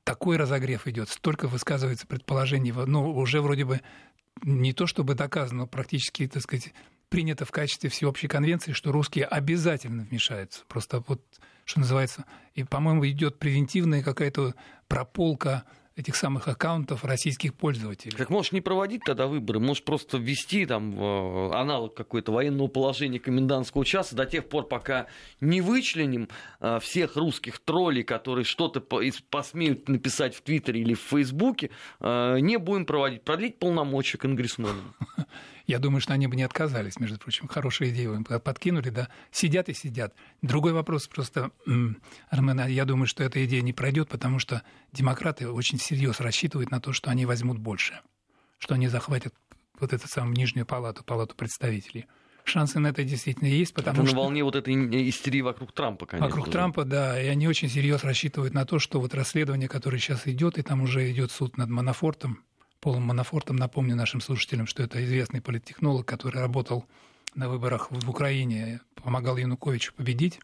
такой 0.04 0.38
разогрев 0.38 0.88
идет, 0.88 1.10
столько 1.10 1.48
высказывается 1.48 2.06
предположений, 2.06 2.72
ну, 2.72 3.12
уже 3.16 3.42
вроде 3.42 3.66
бы 3.66 3.82
не 4.44 4.74
то 4.74 4.88
чтобы 4.88 5.16
доказано, 5.16 5.62
но 5.62 5.68
практически, 5.68 6.28
так 6.28 6.44
сказать, 6.44 6.74
принято 7.10 7.46
в 7.46 7.52
качестве 7.52 7.90
всеобщей 7.90 8.28
конвенции, 8.28 8.74
что 8.74 8.92
русские 8.92 9.26
обязательно 9.26 10.04
вмешаются. 10.04 10.64
Просто 10.68 11.04
вот, 11.08 11.22
что 11.66 11.80
называется, 11.80 12.26
и, 12.54 12.64
по-моему, 12.64 13.08
идет 13.08 13.40
превентивная 13.40 14.04
какая-то 14.04 14.54
прополка 14.88 15.64
этих 16.00 16.16
самых 16.16 16.48
аккаунтов 16.48 17.04
российских 17.04 17.54
пользователей. 17.54 18.16
Так 18.16 18.30
можешь 18.30 18.54
не 18.54 18.62
проводить 18.62 19.02
тогда 19.06 19.28
выборы, 19.28 19.60
можешь 19.60 19.84
просто 19.84 20.18
ввести 20.18 20.66
там 20.66 20.98
э, 20.98 21.52
аналог 21.54 21.94
какой-то 21.94 22.32
военного 22.32 22.68
положения 22.68 23.20
комендантского 23.20 23.84
часа 23.84 24.16
до 24.16 24.26
тех 24.26 24.48
пор, 24.48 24.68
пока 24.68 25.08
не 25.42 25.60
вычленим 25.62 26.30
э, 26.62 26.80
всех 26.82 27.18
русских 27.18 27.60
троллей, 27.60 28.04
которые 28.04 28.46
что-то 28.46 28.80
посмеют 28.80 29.90
написать 29.90 30.36
в 30.36 30.42
Твиттере 30.42 30.82
или 30.82 30.94
в 30.94 31.02
Фейсбуке, 31.02 31.70
э, 32.00 32.40
не 32.40 32.58
будем 32.58 32.86
проводить, 32.86 33.24
продлить 33.24 33.60
полномочия 33.60 34.18
конгрессменам. 34.18 34.96
Я 35.70 35.78
думаю, 35.78 36.02
что 36.02 36.14
они 36.14 36.26
бы 36.26 36.36
не 36.36 36.42
отказались, 36.42 37.00
между 37.00 37.20
прочим. 37.20 37.48
Хорошая 37.48 37.90
идея 37.90 38.12
им 38.12 38.24
подкинули, 38.24 38.90
да. 38.90 39.08
Сидят 39.30 39.70
и 39.70 39.76
сидят. 39.76 40.16
Другой 40.42 40.74
вопрос 40.74 41.08
просто, 41.08 41.52
Армен, 42.32 42.66
я 42.70 42.86
думаю, 42.86 43.06
что 43.06 43.24
эта 43.24 43.46
идея 43.46 43.62
не 43.62 43.72
пройдет, 43.72 44.10
потому 44.10 44.40
что 44.40 44.64
демократы 44.92 45.48
очень 45.48 45.78
всерьез 45.78 46.22
рассчитывают 46.22 46.72
на 46.72 46.82
то, 46.82 46.92
что 46.92 47.12
они 47.12 47.28
возьмут 47.28 47.60
больше, 47.60 48.00
что 48.58 48.74
они 48.74 48.88
захватят 48.88 49.36
вот 49.80 49.94
эту 49.94 50.08
самую 50.08 50.36
нижнюю 50.38 50.66
палату, 50.66 51.04
палату 51.04 51.36
представителей 51.36 52.08
шансы 52.46 52.80
на 52.80 52.88
это 52.88 53.04
действительно 53.04 53.48
есть, 53.48 53.76
потому 53.76 54.02
это 54.02 54.08
что... 54.08 54.16
на 54.16 54.22
волне 54.24 54.44
вот 54.44 54.56
этой 54.56 54.74
истерии 55.08 55.42
вокруг 55.42 55.72
Трампа, 55.72 56.08
конечно. 56.08 56.30
Вокруг 56.30 56.48
же. 56.48 56.52
Трампа, 56.52 56.84
да, 56.84 57.22
и 57.22 57.28
они 57.28 57.48
очень 57.48 57.70
серьезно 57.70 58.10
рассчитывают 58.10 58.56
на 58.56 58.66
то, 58.66 58.80
что 58.80 59.00
вот 59.00 59.14
расследование, 59.14 59.70
которое 59.70 60.00
сейчас 60.00 60.26
идет, 60.26 60.58
и 60.58 60.64
там 60.64 60.82
уже 60.82 61.12
идет 61.12 61.32
суд 61.32 61.58
над 61.58 61.70
Манафортом, 61.70 62.44
Полом 62.80 63.04
Манафортом, 63.04 63.56
напомню 63.56 63.96
нашим 63.96 64.22
слушателям, 64.22 64.68
что 64.68 64.84
это 64.84 65.04
известный 65.04 65.42
политтехнолог, 65.42 66.06
который 66.06 66.42
работал 66.42 66.86
на 67.36 67.50
выборах 67.50 67.92
в 67.92 68.10
Украине, 68.10 68.82
помогал 68.96 69.38
Януковичу 69.38 69.94
победить. 69.94 70.40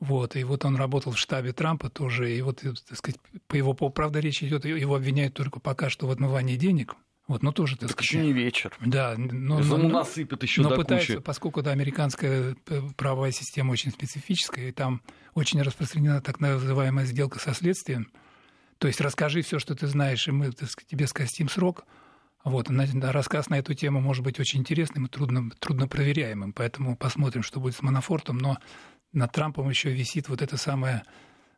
Вот, 0.00 0.34
и 0.34 0.42
вот 0.42 0.64
он 0.64 0.74
работал 0.76 1.12
в 1.12 1.18
штабе 1.18 1.52
Трампа 1.52 1.88
тоже, 1.88 2.36
и 2.36 2.42
вот, 2.42 2.60
так 2.60 2.98
сказать, 2.98 3.20
по 3.46 3.54
его, 3.54 3.72
правда, 3.72 4.18
речь 4.18 4.42
идет, 4.42 4.64
его 4.64 4.96
обвиняют 4.96 5.34
только 5.34 5.60
пока 5.60 5.90
что 5.90 6.08
в 6.08 6.10
отмывании 6.10 6.56
денег, 6.56 6.96
вот, 7.28 7.42
но 7.42 7.52
тоже, 7.52 7.76
так, 7.76 7.88
так 7.88 7.90
сказать, 7.92 8.10
еще 8.10 8.20
не 8.24 8.32
вечер. 8.32 8.76
Да, 8.84 9.14
но, 9.16 9.60
но, 9.60 9.76
но, 9.76 9.88
насыпят 9.88 10.42
еще 10.42 10.62
но 10.62 10.70
до 10.70 10.76
пытается, 10.76 11.14
кучи. 11.14 11.22
поскольку 11.22 11.62
да, 11.62 11.70
американская 11.70 12.56
э, 12.66 12.80
правовая 12.96 13.30
система 13.30 13.70
очень 13.70 13.92
специфическая, 13.92 14.70
и 14.70 14.72
там 14.72 15.02
очень 15.34 15.62
распространена 15.62 16.20
так 16.20 16.40
называемая 16.40 17.06
сделка 17.06 17.38
со 17.38 17.54
следствием, 17.54 18.10
то 18.82 18.88
есть 18.88 19.00
расскажи 19.00 19.42
все, 19.42 19.60
что 19.60 19.76
ты 19.76 19.86
знаешь, 19.86 20.26
и 20.26 20.32
мы 20.32 20.50
сказать, 20.50 20.88
тебе 20.88 21.06
скостим 21.06 21.48
срок. 21.48 21.86
Вот, 22.42 22.68
рассказ 22.68 23.48
на 23.48 23.60
эту 23.60 23.74
тему 23.74 24.00
может 24.00 24.24
быть 24.24 24.40
очень 24.40 24.58
интересным 24.58 25.06
и 25.06 25.08
трудно, 25.08 25.52
трудно 25.60 25.86
проверяемым, 25.86 26.52
поэтому 26.52 26.96
посмотрим, 26.96 27.44
что 27.44 27.60
будет 27.60 27.76
с 27.76 27.82
Манафортом, 27.82 28.38
но 28.38 28.58
над 29.12 29.30
Трампом 29.30 29.70
еще 29.70 29.92
висит 29.92 30.28
вот 30.28 30.42
эта 30.42 30.56
самая 30.56 31.04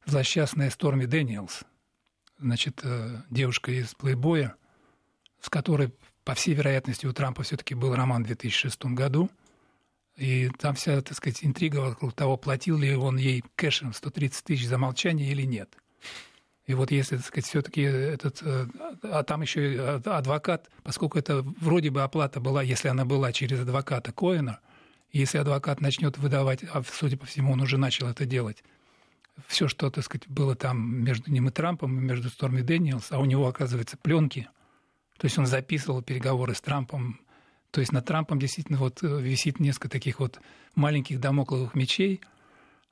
злосчастная 0.05 0.69
Сторми 0.69 1.07
Дэниелс, 1.07 1.63
значит, 2.39 2.81
э, 2.83 3.23
девушка 3.31 3.73
из 3.73 3.95
плейбоя, 3.95 4.57
с 5.41 5.49
которой, 5.49 5.95
по 6.25 6.35
всей 6.35 6.53
вероятности, 6.53 7.07
у 7.07 7.15
Трампа 7.15 7.43
все-таки 7.43 7.75
был 7.75 7.95
роман 7.95 8.25
в 8.25 8.27
2006 8.27 8.85
году. 8.93 9.31
И 10.17 10.51
там 10.59 10.75
вся, 10.75 11.01
так 11.01 11.17
сказать, 11.17 11.43
интрига 11.43 11.79
вокруг 11.79 12.13
того, 12.13 12.37
платил 12.37 12.77
ли 12.77 12.95
он 12.95 13.17
ей 13.17 13.43
кэшем 13.57 13.95
130 13.95 14.45
тысяч 14.45 14.67
за 14.67 14.77
молчание 14.77 15.33
или 15.33 15.45
нет. 15.45 15.75
И 16.67 16.75
вот 16.75 16.91
если, 16.91 17.17
так 17.17 17.27
сказать, 17.27 17.47
все-таки 17.47 17.83
этот... 17.83 18.43
Э, 18.43 18.67
а 19.03 19.23
там 19.23 19.43
еще 19.43 20.01
адвокат, 20.05 20.71
поскольку 20.83 21.19
это 21.19 21.43
вроде 21.43 21.91
бы 21.91 22.03
оплата 22.03 22.41
была, 22.41 22.63
если 22.63 22.89
она 22.89 23.05
была 23.05 23.33
через 23.33 23.61
адвоката 23.61 24.13
Коэна, 24.13 24.61
если 25.13 25.39
адвокат 25.39 25.81
начнет 25.81 26.19
выдавать, 26.19 26.65
а 26.73 26.83
судя 26.83 27.17
по 27.17 27.27
всему, 27.27 27.53
он 27.53 27.61
уже 27.61 27.77
начал 27.77 28.09
это 28.09 28.25
делать, 28.25 28.65
все, 29.47 29.69
что, 29.69 29.91
так 29.91 30.05
сказать, 30.05 30.29
было 30.29 30.55
там 30.55 31.03
между 31.03 31.31
ним 31.31 31.49
и 31.49 31.51
Трампом, 31.51 31.99
и 31.99 32.03
между 32.03 32.31
Сторми 32.31 32.63
Дэниелс, 32.63 33.13
а 33.13 33.19
у 33.19 33.25
него, 33.25 33.47
оказывается, 33.47 33.97
пленки– 33.97 34.49
то 35.19 35.27
есть 35.27 35.39
он 35.39 35.47
записывал 35.47 36.03
переговоры 36.03 36.55
с 36.55 36.61
Трампом. 36.61 37.21
То 37.71 37.81
есть 37.81 37.93
над 37.93 38.05
Трампом 38.05 38.39
действительно 38.39 38.79
вот 38.79 39.03
э, 39.03 39.21
висит 39.21 39.61
несколько 39.61 39.89
таких 39.89 40.21
вот 40.21 40.41
маленьких 40.75 41.21
домокловых 41.21 41.75
мечей. 41.75 42.21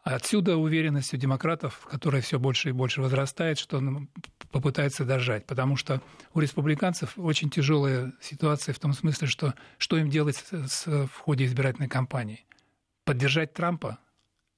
А 0.02 0.16
отсюда 0.16 0.56
уверенность 0.56 1.14
у 1.14 1.16
демократов, 1.16 1.86
которая 1.88 2.22
все 2.22 2.40
больше 2.40 2.70
и 2.70 2.72
больше 2.72 3.00
возрастает, 3.00 3.58
что 3.58 3.78
он 3.78 4.08
попытается 4.50 5.04
дожать. 5.04 5.46
Потому 5.46 5.76
что 5.76 6.02
у 6.34 6.40
республиканцев 6.40 7.12
очень 7.16 7.50
тяжелая 7.50 8.12
ситуация 8.20 8.74
в 8.74 8.80
том 8.80 8.94
смысле, 8.94 9.28
что 9.28 9.54
что 9.78 9.96
им 9.96 10.10
делать 10.10 10.36
с, 10.36 10.68
с, 10.68 10.86
в 10.86 11.18
ходе 11.18 11.44
избирательной 11.44 11.88
кампании? 11.88 12.44
Поддержать 13.04 13.54
Трампа? 13.54 13.98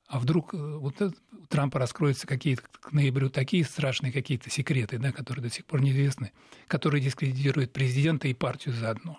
А 0.06 0.18
вдруг 0.18 0.54
э, 0.54 0.56
вот 0.56 1.00
у 1.02 1.12
Трампа 1.48 1.78
раскроются 1.78 2.26
какие-то 2.26 2.62
к 2.62 2.92
ноябрю 2.92 3.28
такие 3.28 3.64
страшные 3.64 4.12
какие-то 4.12 4.48
секреты, 4.48 4.98
да, 4.98 5.12
которые 5.12 5.42
до 5.42 5.50
сих 5.50 5.66
пор 5.66 5.82
неизвестны, 5.82 6.32
которые 6.68 7.02
дискредитируют 7.02 7.72
президента 7.72 8.28
и 8.28 8.34
партию 8.34 8.74
заодно. 8.74 9.18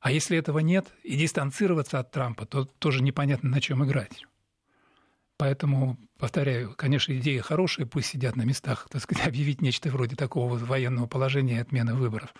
А 0.00 0.10
если 0.10 0.36
этого 0.36 0.58
нет, 0.60 0.86
и 1.02 1.16
дистанцироваться 1.16 1.98
от 1.98 2.10
Трампа, 2.10 2.46
то 2.46 2.64
тоже 2.64 3.02
непонятно, 3.02 3.50
на 3.50 3.60
чем 3.60 3.84
играть. 3.84 4.24
Поэтому, 5.40 5.96
повторяю, 6.18 6.74
конечно, 6.76 7.14
идея 7.14 7.40
хорошая, 7.40 7.86
пусть 7.86 8.08
сидят 8.08 8.36
на 8.36 8.42
местах, 8.42 8.86
так 8.90 9.00
сказать, 9.00 9.26
объявить 9.26 9.62
нечто 9.62 9.88
вроде 9.88 10.14
такого 10.14 10.58
военного 10.58 11.06
положения 11.06 11.54
и 11.54 11.60
отмены 11.60 11.94
выборов. 11.94 12.34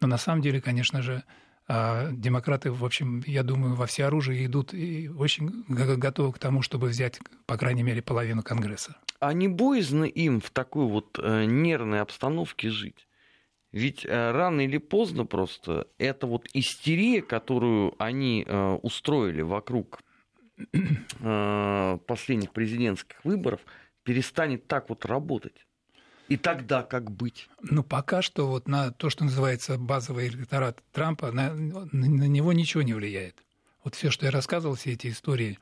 Но 0.00 0.06
на 0.06 0.16
самом 0.16 0.42
деле, 0.42 0.60
конечно 0.60 1.02
же, 1.02 1.24
а 1.66 2.08
демократы, 2.12 2.70
в 2.70 2.84
общем, 2.84 3.24
я 3.26 3.42
думаю, 3.42 3.74
во 3.74 3.86
всеоружие 3.86 4.46
идут 4.46 4.72
и 4.74 5.08
очень 5.08 5.64
готовы 5.66 6.32
к 6.34 6.38
тому, 6.38 6.62
чтобы 6.62 6.86
взять, 6.86 7.18
по 7.46 7.56
крайней 7.56 7.82
мере, 7.82 8.00
половину 8.00 8.44
Конгресса. 8.44 8.96
А 9.18 9.32
не 9.32 9.48
боязно 9.48 10.04
им 10.04 10.40
в 10.40 10.50
такой 10.50 10.86
вот 10.86 11.18
э, 11.20 11.46
нервной 11.46 12.00
обстановке 12.00 12.70
жить? 12.70 13.08
Ведь 13.72 14.06
э, 14.06 14.30
рано 14.30 14.60
или 14.60 14.78
поздно 14.78 15.26
просто 15.26 15.88
эта 15.98 16.28
вот 16.28 16.46
истерия, 16.52 17.22
которую 17.22 18.00
они 18.00 18.44
э, 18.46 18.78
устроили 18.82 19.42
вокруг 19.42 19.98
последних 22.06 22.52
президентских 22.52 23.24
выборов, 23.24 23.60
перестанет 24.02 24.66
так 24.66 24.88
вот 24.88 25.04
работать. 25.04 25.66
И 26.28 26.36
тогда 26.36 26.82
как 26.82 27.10
быть? 27.10 27.48
Ну, 27.62 27.84
пока 27.84 28.20
что 28.20 28.48
вот 28.48 28.66
на 28.66 28.90
то, 28.90 29.10
что 29.10 29.24
называется 29.24 29.78
базовый 29.78 30.28
электорат 30.28 30.82
Трампа, 30.92 31.30
на, 31.30 31.54
на, 31.54 31.84
на 31.92 32.24
него 32.26 32.52
ничего 32.52 32.82
не 32.82 32.94
влияет. 32.94 33.44
Вот 33.84 33.94
все, 33.94 34.10
что 34.10 34.26
я 34.26 34.32
рассказывал, 34.32 34.74
все 34.74 34.92
эти 34.92 35.08
истории, 35.08 35.58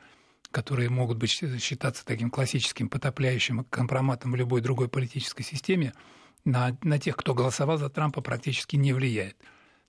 которые 0.51 0.89
могут 0.89 1.19
быть 1.19 1.31
считаться 1.31 2.07
таким 2.07 2.31
классическим 2.31 2.89
потопляющим 2.89 3.65
компроматом 3.65 4.33
в 4.33 4.37
любой 4.37 4.63
другой 4.63 4.89
политической 4.89 5.43
системе, 5.43 5.93
на, 6.47 6.77
на 6.83 6.99
тех, 6.99 7.17
кто 7.17 7.35
голосовал 7.35 7.77
за 7.77 7.91
Трампа, 7.91 8.23
практически 8.23 8.77
не 8.77 8.93
влияет. 8.93 9.37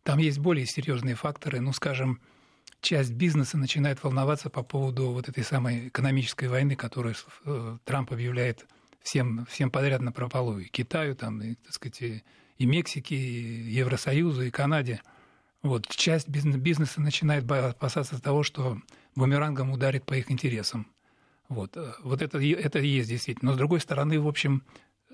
Там 0.04 0.20
есть 0.20 0.40
более 0.40 0.66
серьезные 0.66 1.16
факторы, 1.16 1.62
ну, 1.62 1.72
скажем, 1.72 2.20
часть 2.86 3.12
бизнеса 3.12 3.58
начинает 3.58 4.04
волноваться 4.04 4.50
по 4.50 4.64
поводу 4.64 5.10
вот 5.12 5.28
этой 5.28 5.44
самой 5.44 5.88
экономической 5.88 6.48
войны, 6.48 6.76
которую 6.76 7.16
э, 7.46 7.78
Трамп 7.84 8.14
объявляет 8.14 8.66
всем, 9.02 9.46
всем 9.48 9.72
подряд 9.72 10.02
на 10.02 10.12
прополу, 10.12 10.60
и 10.60 10.66
Китаю, 10.66 11.16
там, 11.16 11.42
и, 11.42 11.56
так 11.56 11.74
сказать, 11.74 12.02
и, 12.02 12.24
и 12.58 12.66
Мексике, 12.66 13.16
и 13.16 13.72
Евросоюзу, 13.72 14.44
и 14.44 14.52
Канаде. 14.52 15.02
Вот, 15.64 15.88
часть 15.88 16.30
бизнеса 16.30 17.02
начинает 17.02 17.50
опасаться 17.52 18.22
того, 18.22 18.44
что 18.44 18.80
бумерангом 19.16 19.72
ударит 19.72 20.06
по 20.06 20.14
их 20.14 20.32
интересам. 20.32 20.88
Вот, 21.50 21.76
э, 21.76 21.92
вот 22.04 22.22
это, 22.22 22.38
это 22.38 22.80
есть 22.80 23.10
действительно. 23.10 23.52
Но, 23.52 23.56
с 23.56 23.58
другой 23.58 23.80
стороны, 23.80 24.20
в 24.20 24.28
общем, 24.28 24.64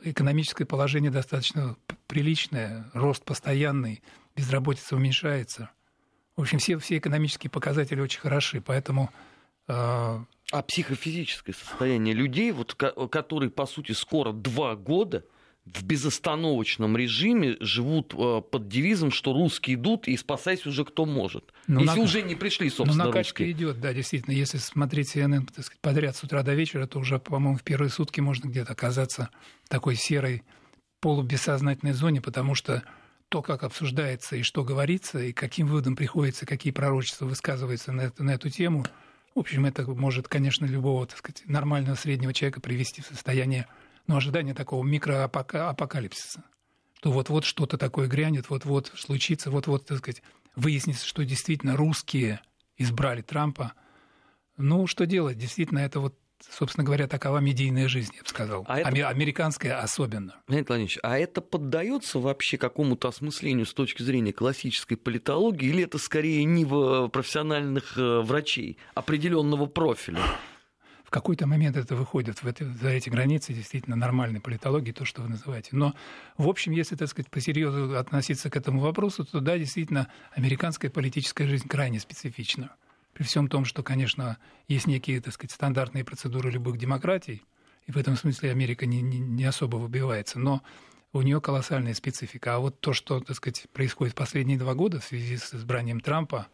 экономическое 0.03 0.65
положение 0.65 1.09
достаточно 1.09 1.77
приличное, 2.07 2.91
рост 2.93 3.23
постоянный, 3.23 4.03
безработица 4.35 4.97
уменьшается. 4.97 5.69
В 6.35 6.41
общем, 6.41 6.59
все, 6.59 6.77
все 6.77 6.97
экономические 6.97 7.49
показатели 7.49 7.99
очень 7.99 8.19
хороши, 8.19 8.61
поэтому 8.61 9.11
э, 9.67 9.73
а 9.73 10.61
психофизическое 10.63 11.55
состояние 11.55 12.13
людей, 12.13 12.51
вот, 12.51 12.73
которые, 12.73 13.49
по 13.49 13.65
сути, 13.65 13.93
скоро 13.93 14.33
два 14.33 14.75
года 14.75 15.23
в 15.65 15.83
безостановочном 15.83 16.97
режиме 16.97 17.55
живут 17.59 18.13
э, 18.17 18.41
под 18.41 18.67
девизом, 18.67 19.11
что 19.11 19.31
русские 19.31 19.75
идут 19.75 20.07
и 20.07 20.17
спасайся 20.17 20.69
уже 20.69 20.83
кто 20.83 21.05
может. 21.05 21.53
Ну, 21.67 21.81
если 21.81 21.99
на... 21.99 22.03
уже 22.03 22.21
не 22.23 22.35
пришли, 22.35 22.67
ну, 22.69 22.75
собственно, 22.75 23.03
Ну, 23.03 23.09
накачка 23.09 23.43
русские. 23.43 23.51
идет, 23.51 23.79
да, 23.79 23.93
действительно. 23.93 24.33
Если 24.33 24.57
смотреть 24.57 25.15
CNN 25.15 25.45
так 25.45 25.63
сказать, 25.63 25.79
подряд 25.81 26.15
с 26.15 26.23
утра 26.23 26.41
до 26.41 26.55
вечера, 26.55 26.87
то 26.87 26.99
уже, 26.99 27.19
по-моему, 27.19 27.57
в 27.57 27.63
первые 27.63 27.91
сутки 27.91 28.19
можно 28.21 28.47
где-то 28.47 28.73
оказаться 28.73 29.29
в 29.63 29.69
такой 29.69 29.95
серой 29.95 30.43
полубессознательной 30.99 31.93
зоне, 31.93 32.21
потому 32.21 32.55
что 32.55 32.83
то, 33.31 33.41
как 33.41 33.63
обсуждается 33.63 34.35
и 34.35 34.43
что 34.43 34.63
говорится, 34.63 35.19
и 35.19 35.33
каким 35.33 35.67
выводом 35.67 35.95
приходится, 35.95 36.45
какие 36.45 36.71
пророчества 36.71 37.25
высказываются 37.25 37.91
на, 37.91 38.01
эту, 38.01 38.23
на 38.23 38.31
эту 38.31 38.49
тему– 38.49 38.85
в 39.33 39.39
общем, 39.39 39.65
это 39.65 39.89
может, 39.89 40.27
конечно, 40.27 40.65
любого, 40.65 41.07
так 41.07 41.17
сказать, 41.17 41.43
нормального 41.47 41.95
среднего 41.95 42.33
человека 42.33 42.59
привести 42.59 43.01
в 43.01 43.05
состояние 43.05 43.67
ну, 44.07 44.17
ожидания 44.17 44.53
такого 44.53 44.83
микроапокалипсиса. 44.83 46.43
Что 46.97 47.11
вот-вот 47.11 47.45
что-то 47.45 47.77
такое 47.77 48.07
грянет, 48.07 48.49
вот-вот 48.49 48.91
случится, 48.95 49.49
вот-вот, 49.49 49.85
так 49.85 49.99
сказать, 49.99 50.21
выяснится, 50.55 51.07
что 51.07 51.23
действительно 51.23 51.77
русские 51.77 52.41
избрали 52.77 53.21
Трампа. 53.21 53.73
Ну, 54.57 54.85
что 54.85 55.05
делать? 55.05 55.37
Действительно, 55.37 55.79
это 55.79 56.01
вот 56.01 56.17
собственно 56.49 56.83
говоря, 56.83 57.07
такова 57.07 57.39
медийная 57.39 57.87
жизнь, 57.87 58.11
я 58.15 58.23
бы 58.23 58.27
сказал. 58.27 58.65
А 58.67 58.79
это... 58.79 59.07
Американская 59.09 59.79
особенно. 59.79 60.35
Леонид 60.47 60.67
Владимирович, 60.67 60.99
а 61.03 61.17
это 61.17 61.41
поддается 61.41 62.19
вообще 62.19 62.57
какому-то 62.57 63.07
осмыслению 63.07 63.65
с 63.65 63.73
точки 63.73 64.03
зрения 64.03 64.33
классической 64.33 64.95
политологии, 64.95 65.67
или 65.67 65.83
это 65.83 65.97
скорее 65.97 66.43
нива 66.43 67.07
профессиональных 67.07 67.97
э, 67.97 68.21
врачей 68.21 68.77
определенного 68.93 69.65
профиля? 69.65 70.21
В 71.03 71.09
какой-то 71.09 71.45
момент 71.45 71.75
это 71.75 71.95
выходит 71.95 72.41
в 72.41 72.47
это, 72.47 72.63
за 72.63 72.89
эти 72.89 73.09
границы 73.09 73.53
действительно 73.53 73.97
нормальной 73.97 74.39
политологии, 74.39 74.93
то, 74.93 75.03
что 75.03 75.21
вы 75.21 75.27
называете. 75.27 75.71
Но, 75.73 75.93
в 76.37 76.47
общем, 76.47 76.71
если, 76.71 76.95
так 76.95 77.09
сказать, 77.09 77.29
по-серьезно 77.29 77.99
относиться 77.99 78.49
к 78.49 78.55
этому 78.55 78.79
вопросу, 78.79 79.25
то 79.25 79.41
да, 79.41 79.57
действительно, 79.57 80.07
американская 80.31 80.89
политическая 80.89 81.47
жизнь 81.47 81.67
крайне 81.67 81.99
специфична 81.99 82.71
при 83.13 83.23
всем 83.23 83.47
том, 83.47 83.65
что, 83.65 83.83
конечно, 83.83 84.37
есть 84.67 84.87
некие, 84.87 85.21
так 85.21 85.33
сказать, 85.33 85.51
стандартные 85.51 86.03
процедуры 86.03 86.51
любых 86.51 86.77
демократий, 86.77 87.43
и 87.85 87.91
в 87.91 87.97
этом 87.97 88.15
смысле 88.15 88.51
Америка 88.51 88.85
не, 88.85 89.01
не, 89.01 89.19
не 89.19 89.45
особо 89.45 89.77
выбивается, 89.77 90.39
но 90.39 90.61
у 91.13 91.21
нее 91.21 91.41
колоссальная 91.41 91.93
специфика. 91.93 92.55
А 92.55 92.59
вот 92.59 92.79
то, 92.79 92.93
что, 92.93 93.19
так 93.19 93.35
сказать, 93.35 93.67
происходит 93.73 94.15
последние 94.15 94.57
два 94.57 94.73
года 94.73 94.99
в 94.99 95.03
связи 95.03 95.37
с 95.37 95.53
избранием 95.53 95.99
Трампа 95.99 96.47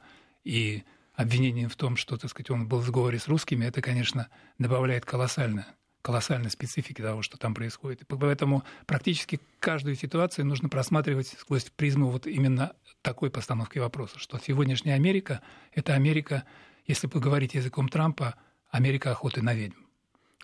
и 0.43 0.84
обвинением 1.13 1.70
в 1.70 1.76
том, 1.76 1.96
что, 1.98 2.17
так 2.17 2.30
сказать, 2.30 2.50
он 2.50 2.67
был 2.67 2.80
в 2.80 2.86
сговоре 2.86 3.20
с 3.20 3.28
русскими, 3.28 3.65
это, 3.65 3.82
конечно, 3.82 4.30
добавляет 4.58 5.06
колоссально 5.06 5.67
колоссальной 6.08 6.50
специфики 6.50 7.02
того, 7.02 7.22
что 7.22 7.38
там 7.38 7.54
происходит. 7.54 8.04
И 8.04 8.06
поэтому 8.06 8.63
практически 8.86 9.41
каждую 9.60 9.98
ситуацию 9.98 10.46
нужно 10.46 10.70
просматривать 10.70 11.36
сквозь 11.38 11.65
призму 11.65 12.10
вот 12.10 12.28
именно 12.28 12.72
такой 13.02 13.30
постановки 13.30 13.78
вопроса, 13.78 14.17
что 14.17 14.39
сегодняшняя 14.39 14.93
Америка– 14.93 15.41
это 15.74 15.96
Америка, 15.96 16.46
если 16.86 17.08
поговорить 17.08 17.56
языком 17.56 17.89
Трампа, 17.89 18.36
Америка 18.70 19.12
охоты 19.12 19.41
на 19.41 19.54
ведьм. 19.54 19.82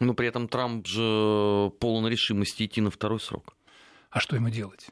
Но 0.02 0.14
при 0.14 0.28
этом 0.28 0.50
Трамп 0.50 0.86
же 0.86 1.72
полон 1.80 2.08
решимости 2.08 2.66
идти 2.66 2.82
на 2.82 2.92
второй 2.92 3.22
срок. 3.22 3.56
А 4.10 4.20
что 4.20 4.36
ему 4.36 4.50
делать? 4.50 4.90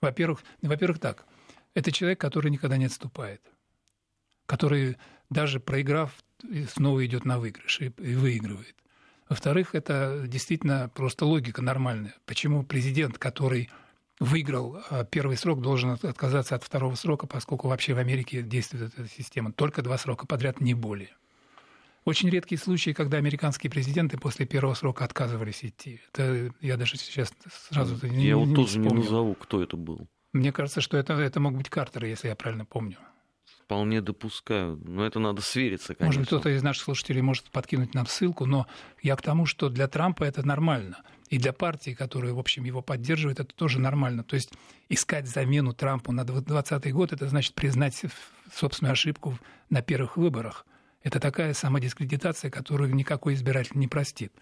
Во-первых, 0.00 0.44
во-первых, 0.62 1.00
так. 1.00 1.26
Это 1.74 1.90
человек, 1.90 2.20
который 2.20 2.52
никогда 2.52 2.76
не 2.76 2.84
отступает. 2.84 3.42
Который, 4.46 4.96
даже 5.28 5.58
проиграв, 5.58 6.14
снова 6.72 7.04
идет 7.04 7.24
на 7.24 7.40
выигрыш 7.40 7.80
и, 7.80 7.86
и 7.86 8.14
выигрывает. 8.14 8.76
Во-вторых, 9.28 9.74
это 9.74 10.24
действительно 10.26 10.90
просто 10.94 11.26
логика 11.26 11.62
нормальная. 11.62 12.14
Почему 12.24 12.62
президент, 12.62 13.18
который 13.18 13.68
выиграл 14.20 14.80
а, 14.90 15.04
первый 15.04 15.36
срок, 15.36 15.60
должен 15.60 15.90
отказаться 15.90 16.54
от 16.54 16.64
второго 16.64 16.94
срока, 16.94 17.26
поскольку 17.26 17.68
вообще 17.68 17.94
в 17.94 17.98
Америке 17.98 18.42
действует 18.42 18.92
эта 18.98 19.08
система. 19.08 19.52
Только 19.52 19.82
два 19.82 19.98
срока 19.98 20.26
подряд, 20.26 20.60
не 20.60 20.74
более. 20.74 21.10
Очень 22.04 22.30
редкие 22.30 22.58
случаи, 22.58 22.92
когда 22.92 23.18
американские 23.18 23.70
президенты 23.70 24.16
после 24.16 24.46
первого 24.46 24.74
срока 24.74 25.04
отказывались 25.04 25.62
идти. 25.62 26.00
Это 26.12 26.50
я 26.60 26.76
даже 26.76 26.96
сейчас 26.96 27.32
сразу 27.68 27.98
я 28.06 28.12
не 28.12 28.26
Я 28.26 28.36
вот 28.38 28.54
тоже 28.54 28.68
вспомнил. 28.68 28.94
не 28.94 29.02
назову, 29.02 29.34
кто 29.34 29.62
это 29.62 29.76
был. 29.76 30.08
Мне 30.32 30.52
кажется, 30.52 30.80
что 30.80 30.96
это, 30.96 31.12
это 31.14 31.38
мог 31.38 31.54
быть 31.54 31.68
Картер, 31.68 32.04
если 32.06 32.28
я 32.28 32.34
правильно 32.34 32.64
помню. 32.64 32.96
Вполне 33.68 34.00
допускаю. 34.00 34.80
Но 34.82 35.04
это 35.04 35.18
надо 35.18 35.42
свериться, 35.42 35.94
конечно. 35.94 36.06
Может 36.06 36.20
быть, 36.20 36.28
кто-то 36.28 36.48
из 36.48 36.62
наших 36.62 36.84
слушателей 36.84 37.20
может 37.20 37.50
подкинуть 37.50 37.92
нам 37.92 38.06
ссылку, 38.06 38.46
но 38.46 38.66
я 39.02 39.14
к 39.14 39.20
тому, 39.20 39.44
что 39.44 39.68
для 39.68 39.88
Трампа 39.88 40.24
это 40.24 40.42
нормально. 40.42 41.02
И 41.28 41.36
для 41.36 41.52
партии, 41.52 41.90
которая, 41.90 42.32
в 42.32 42.38
общем, 42.38 42.64
его 42.64 42.80
поддерживает, 42.80 43.40
это 43.40 43.54
тоже 43.54 43.78
нормально. 43.78 44.24
То 44.24 44.36
есть 44.36 44.54
искать 44.88 45.28
замену 45.28 45.74
Трампу 45.74 46.12
на 46.12 46.24
2020 46.24 46.92
год, 46.94 47.12
это 47.12 47.28
значит 47.28 47.54
признать 47.54 48.02
собственную 48.50 48.92
ошибку 48.92 49.38
на 49.68 49.82
первых 49.82 50.16
выборах. 50.16 50.64
Это 51.02 51.20
такая 51.20 51.52
самодискредитация, 51.52 52.50
которую 52.50 52.94
никакой 52.94 53.34
избиратель 53.34 53.76
не 53.76 53.86
простит. 53.86 54.32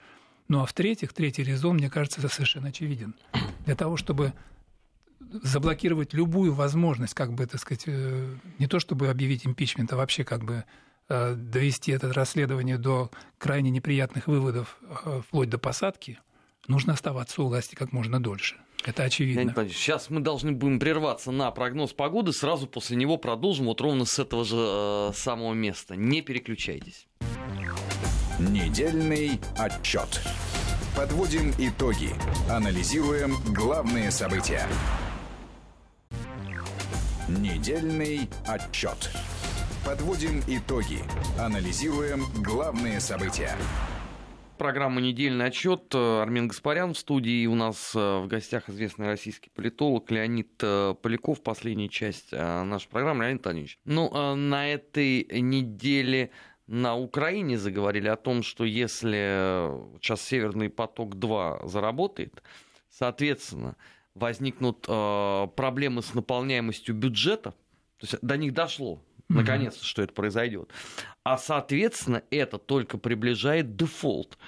Ну 0.47 0.61
а 0.61 0.67
в-третьих, 0.67 1.13
третий 1.13 1.43
резон, 1.43 1.79
мне 1.79 1.91
кажется, 1.91 2.21
совершенно 2.29 2.69
очевиден. 2.69 3.17
Для 3.65 3.75
того, 3.75 3.97
чтобы 3.97 4.35
заблокировать 5.43 6.15
любую 6.15 6.53
возможность, 6.53 7.15
как 7.15 7.33
бы, 7.33 7.47
так 7.47 7.61
сказать, 7.61 7.85
э, 7.87 8.37
не 8.59 8.67
то 8.67 8.79
чтобы 8.79 9.09
объявить 9.09 9.47
импичмент, 9.47 9.93
а 9.93 9.97
вообще 9.97 10.25
как 10.25 10.45
бы 10.45 10.65
э, 11.09 11.35
довести 11.35 11.93
это 11.93 12.13
расследование 12.13 12.79
до 12.79 13.11
крайне 13.39 13.71
неприятных 13.71 14.27
выводов, 14.27 14.79
э, 15.05 15.21
вплоть 15.27 15.51
до 15.51 15.59
посадки, 15.59 16.19
нужно 16.69 16.93
оставаться 16.93 17.43
у 17.43 17.49
власти 17.49 17.75
как 17.75 17.93
можно 17.93 18.23
дольше. 18.23 18.57
Это 18.85 19.03
очевидно. 19.03 19.53
Сейчас 19.69 20.11
мы 20.11 20.21
должны 20.21 20.53
будем 20.53 20.79
прерваться 20.79 21.33
на 21.33 21.51
прогноз 21.51 21.93
погоды, 21.93 22.33
сразу 22.33 22.67
после 22.67 22.97
него 22.97 23.17
продолжим 23.17 23.67
вот 23.67 23.81
ровно 23.81 24.05
с 24.05 24.19
этого 24.19 24.45
же 24.45 24.57
э, 24.57 25.13
самого 25.15 25.55
места. 25.55 25.97
Не 25.97 26.23
переключайтесь. 26.23 27.07
Недельный 28.39 29.41
отчет. 29.59 30.21
Подводим 30.95 31.53
итоги. 31.59 32.11
Анализируем 32.49 33.35
главные 33.53 34.11
события. 34.11 34.67
Недельный 37.29 38.29
отчет. 38.47 39.11
Подводим 39.85 40.45
итоги. 40.47 41.01
Анализируем 41.37 42.21
главные 42.41 43.01
события. 43.01 43.51
Программа 44.59 45.01
«Недельный 45.01 45.47
отчет». 45.47 45.93
Армен 45.93 46.47
Гаспарян 46.47 46.95
в 46.95 46.99
студии. 46.99 47.45
У 47.47 47.57
нас 47.57 47.97
э, 47.97 48.21
в 48.21 48.29
гостях 48.29 48.69
известный 48.69 49.09
российский 49.09 49.51
политолог 49.51 50.09
Леонид 50.13 50.53
э, 50.63 50.95
Поляков. 51.03 51.43
Последняя 51.43 51.89
часть 51.89 52.29
э, 52.31 52.63
нашей 52.63 52.89
программы. 52.89 53.25
Леонид 53.25 53.45
Антонович. 53.45 53.81
Ну, 53.85 54.37
на 54.37 54.69
этой 54.69 55.27
неделе 55.41 56.31
на 56.69 56.95
Украине 56.97 57.59
заговорили 57.59 58.07
о 58.07 58.17
том, 58.17 58.45
что 58.45 58.65
если 58.65 59.69
сейчас 60.01 60.23
«Северный 60.23 60.71
поток-2» 60.71 61.67
заработает, 61.67 62.41
соответственно, 62.89 63.75
возникнут 64.17 64.85
э, 64.89 65.47
проблемы 65.55 66.03
с 66.03 66.15
наполняемостью 66.15 66.95
бюджета, 66.95 67.51
то 67.99 68.07
есть 68.07 68.19
до 68.23 68.37
них 68.37 68.53
дошло, 68.55 69.03
наконец-то, 69.29 69.85
что 69.85 70.03
это 70.03 70.13
произойдет. 70.13 70.71
А, 71.25 71.39
соответственно, 71.39 72.23
это 72.31 72.59
только 72.59 72.99
приближает 72.99 73.77
дефолт. 73.77 74.39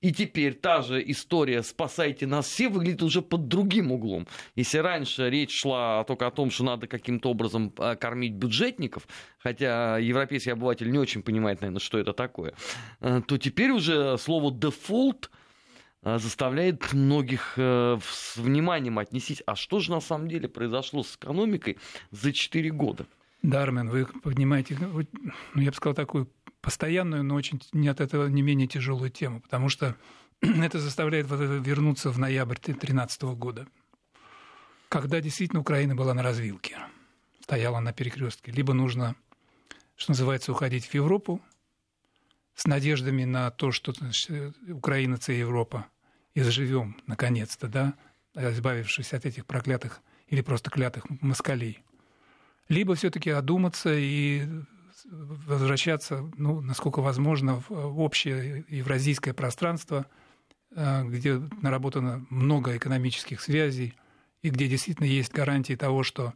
И 0.00 0.12
теперь 0.12 0.52
та 0.52 0.82
же 0.82 1.02
история 1.10 1.62
«спасайте 1.62 2.26
нас 2.26 2.46
все» 2.46 2.68
выглядит 2.68 3.02
уже 3.02 3.22
под 3.22 3.48
другим 3.48 3.90
углом. 3.90 4.26
Если 4.54 4.76
раньше 4.76 5.30
речь 5.30 5.58
шла 5.58 6.04
только 6.04 6.26
о 6.26 6.30
том, 6.30 6.50
что 6.50 6.64
надо 6.64 6.86
каким-то 6.86 7.30
образом 7.30 7.72
э, 7.78 7.96
кормить 7.96 8.34
бюджетников, 8.34 9.08
хотя 9.38 9.96
европейский 9.96 10.50
обыватель 10.50 10.90
не 10.90 10.98
очень 10.98 11.22
понимает, 11.22 11.62
наверное, 11.62 11.80
что 11.80 11.98
это 11.98 12.12
такое, 12.12 12.52
э, 13.00 13.22
то 13.26 13.38
теперь 13.38 13.70
уже 13.70 14.18
слово 14.18 14.52
«дефолт» 14.52 15.30
заставляет 16.04 16.92
многих 16.92 17.54
э, 17.56 17.98
с 18.06 18.36
вниманием 18.36 18.98
отнестись, 18.98 19.42
а 19.46 19.56
что 19.56 19.80
же 19.80 19.90
на 19.90 20.00
самом 20.00 20.28
деле 20.28 20.48
произошло 20.48 21.02
с 21.02 21.16
экономикой 21.16 21.78
за 22.10 22.32
4 22.32 22.70
года? 22.70 23.06
Дармен, 23.42 23.88
вы 23.88 24.06
поднимаете, 24.06 24.78
ну, 24.80 25.60
я 25.60 25.70
бы 25.70 25.76
сказал, 25.76 25.94
такую 25.94 26.30
постоянную, 26.60 27.24
но 27.24 27.34
очень 27.34 27.60
не 27.72 27.88
от 27.88 28.00
этого 28.00 28.26
не 28.28 28.42
менее 28.42 28.66
тяжелую 28.66 29.10
тему, 29.10 29.40
потому 29.40 29.68
что 29.68 29.96
это 30.40 30.78
заставляет 30.78 31.26
вернуться 31.28 32.10
в 32.10 32.18
ноябрь 32.18 32.56
2013 32.56 33.22
года, 33.22 33.66
когда 34.88 35.20
действительно 35.20 35.60
Украина 35.60 35.94
была 35.94 36.14
на 36.14 36.22
развилке, 36.22 36.78
стояла 37.40 37.80
на 37.80 37.92
перекрестке. 37.92 38.52
Либо 38.52 38.72
нужно, 38.72 39.16
что 39.96 40.12
называется, 40.12 40.52
уходить 40.52 40.86
в 40.86 40.94
Европу 40.94 41.40
с 42.54 42.66
надеждами 42.66 43.24
на 43.24 43.50
то, 43.50 43.72
что 43.72 43.92
значит, 43.92 44.56
Украина– 44.68 45.14
это 45.16 45.32
Европа, 45.32 45.86
и 46.34 46.42
заживем, 46.42 46.96
наконец-то, 47.06 47.68
да, 47.68 47.94
избавившись 48.34 49.12
от 49.12 49.24
этих 49.24 49.46
проклятых 49.46 50.00
или 50.26 50.42
просто 50.42 50.70
клятых 50.70 51.08
москалей. 51.22 51.82
Либо 52.68 52.94
все-таки 52.94 53.30
одуматься 53.30 53.94
и 53.94 54.46
возвращаться, 55.04 56.30
ну, 56.36 56.60
насколько 56.60 57.00
возможно, 57.00 57.62
в 57.68 58.00
общее 58.00 58.64
евразийское 58.68 59.34
пространство, 59.34 60.06
э, 60.70 61.04
где 61.04 61.42
наработано 61.60 62.26
много 62.30 62.76
экономических 62.76 63.40
связей 63.40 63.94
и 64.42 64.50
где 64.50 64.66
действительно 64.66 65.06
есть 65.06 65.32
гарантии 65.32 65.74
того, 65.74 66.02
что 66.02 66.32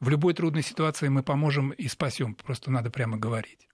в 0.00 0.08
любой 0.08 0.32
трудной 0.32 0.62
ситуации 0.62 1.08
мы 1.08 1.22
поможем 1.22 1.70
и 1.70 1.88
спасем, 1.88 2.34
просто 2.34 2.70
надо 2.70 2.90
прямо 2.90 3.18
говорить. 3.18 3.68